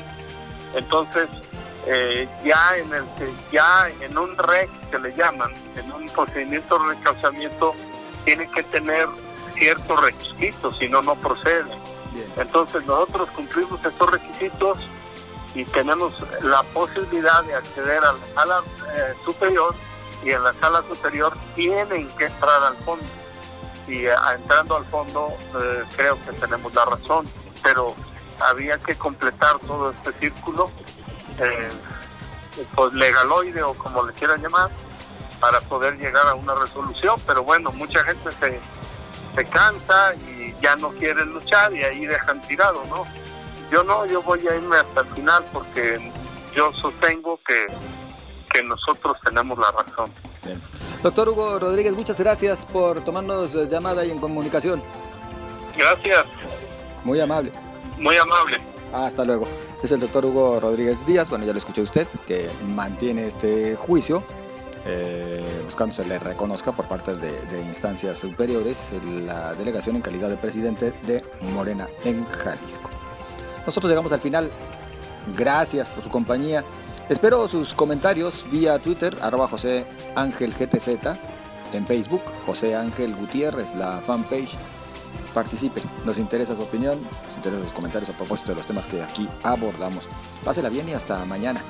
Entonces, 0.75 1.29
eh, 1.87 2.29
ya 2.45 2.77
en 2.77 2.93
el 2.93 3.05
ya 3.51 3.89
en 4.01 4.17
un 4.17 4.37
REC 4.37 4.69
que 4.91 4.99
le 4.99 5.15
llaman, 5.17 5.53
en 5.77 5.91
un 5.93 6.07
procedimiento 6.11 6.79
de 6.79 6.95
recausamiento, 6.95 7.73
tiene 8.25 8.51
que 8.51 8.63
tener 8.65 9.09
ciertos 9.55 10.01
requisitos, 10.01 10.77
si 10.77 10.89
no, 10.89 11.03
no 11.03 11.15
procede. 11.17 11.71
Entonces 12.37 12.85
nosotros 12.87 13.31
cumplimos 13.31 13.85
estos 13.85 14.11
requisitos 14.11 14.79
y 15.55 15.65
tenemos 15.65 16.13
la 16.43 16.63
posibilidad 16.65 17.43
de 17.45 17.55
acceder 17.55 17.99
a 18.05 18.13
la 18.13 18.35
sala 18.35 18.63
eh, 18.95 19.15
superior 19.25 19.75
y 20.25 20.31
en 20.31 20.43
la 20.43 20.53
sala 20.55 20.83
superior 20.89 21.33
tienen 21.55 22.09
que 22.17 22.27
entrar 22.27 22.63
al 22.63 22.77
fondo. 22.79 23.05
Y 23.87 24.07
eh, 24.07 24.15
entrando 24.35 24.77
al 24.77 24.85
fondo 24.87 25.35
creo 25.97 26.19
que 26.25 26.33
tenemos 26.35 26.75
la 26.75 26.85
razón, 26.85 27.27
pero 27.63 27.95
había 28.41 28.79
que 28.79 28.95
completar 28.97 29.59
todo 29.61 29.91
este 29.91 30.13
círculo 30.15 30.71
eh, 31.39 31.69
pues 32.75 32.93
legaloide 32.93 33.63
o 33.63 33.75
como 33.75 34.03
le 34.05 34.13
quieran 34.13 34.43
llamar, 34.43 34.71
para 35.41 35.61
poder 35.63 35.99
llegar 35.99 36.27
a 36.27 36.35
una 36.35 36.55
resolución. 36.55 37.17
Pero 37.27 37.43
bueno, 37.45 37.73
mucha 37.73 38.05
gente 38.05 38.31
se, 38.33 38.61
se 39.35 39.45
cansa 39.47 40.15
y 40.15 40.55
ya 40.61 40.77
no 40.77 40.91
quiere 40.91 41.25
luchar 41.25 41.75
y 41.75 41.83
ahí 41.83 42.07
dejan 42.07 42.41
tirado, 42.43 42.85
¿no? 42.89 43.07
Yo 43.71 43.83
no, 43.85 44.05
yo 44.07 44.23
voy 44.23 44.47
a 44.49 44.57
irme 44.57 44.77
hasta 44.77 45.01
el 45.01 45.07
final 45.09 45.45
porque 45.53 46.13
yo 46.55 46.73
sostengo 46.73 47.39
que, 47.47 47.67
que 48.53 48.63
nosotros 48.63 49.19
tenemos 49.23 49.59
la 49.59 49.71
razón. 49.71 50.11
Doctor 51.03 51.29
Hugo 51.29 51.59
Rodríguez, 51.59 51.95
muchas 51.95 52.19
gracias 52.19 52.67
por 52.67 53.03
tomarnos 53.05 53.55
llamada 53.71 54.05
y 54.05 54.11
en 54.11 54.19
comunicación. 54.19 54.83
Gracias. 55.77 56.27
Muy 57.05 57.21
amable. 57.21 57.53
Muy 57.99 58.17
amable. 58.17 58.59
Hasta 58.93 59.25
luego. 59.25 59.47
Es 59.83 59.93
el 59.93 60.01
doctor 60.01 60.27
Hugo 60.27 60.61
Rodríguez 60.61 61.07
Díaz, 61.07 61.31
bueno, 61.31 61.47
ya 61.47 61.53
lo 61.53 61.59
escuché 61.59 61.81
usted, 61.81 62.07
que 62.27 62.51
mantiene 62.75 63.27
este 63.27 63.77
juicio, 63.77 64.23
eh, 64.85 65.43
buscando 65.65 65.95
se 65.95 66.05
le 66.05 66.19
reconozca 66.19 66.73
por 66.73 66.87
parte 66.87 67.15
de, 67.15 67.33
de, 67.47 67.63
instancias 67.63 68.19
superiores 68.19 68.93
la 69.25 69.55
delegación 69.55 69.97
en 69.97 70.03
calidad 70.03 70.29
de 70.29 70.37
presidente 70.37 70.93
de 71.07 71.23
Morena 71.55 71.89
en 72.05 72.27
Jalisco. 72.27 72.91
Nosotros 73.65 73.89
llegamos 73.91 74.13
al 74.13 74.21
final. 74.21 74.51
Gracias 75.37 75.89
por 75.89 76.03
su 76.05 76.11
compañía. 76.11 76.65
Espero 77.11 77.49
sus 77.49 77.75
comentarios 77.75 78.45
vía 78.53 78.79
Twitter, 78.79 79.17
arroba 79.21 79.49
José 79.49 79.85
Ángel 80.15 80.55
GTZ, 80.55 80.89
en 81.73 81.85
Facebook, 81.85 82.23
José 82.47 82.77
Ángel 82.77 83.17
Gutiérrez, 83.17 83.75
la 83.75 84.01
fanpage 84.01 84.53
participe. 85.35 85.83
Nos 86.05 86.19
interesa 86.19 86.55
su 86.55 86.63
opinión, 86.63 87.01
nos 87.27 87.35
interesan 87.35 87.65
sus 87.65 87.73
comentarios 87.73 88.11
a 88.11 88.13
propósito 88.13 88.51
de 88.53 88.59
los 88.59 88.67
temas 88.67 88.87
que 88.87 89.03
aquí 89.03 89.29
abordamos. 89.43 90.05
Pásela 90.45 90.69
bien 90.69 90.89
y 90.89 90.93
hasta 90.93 91.25
mañana. 91.25 91.61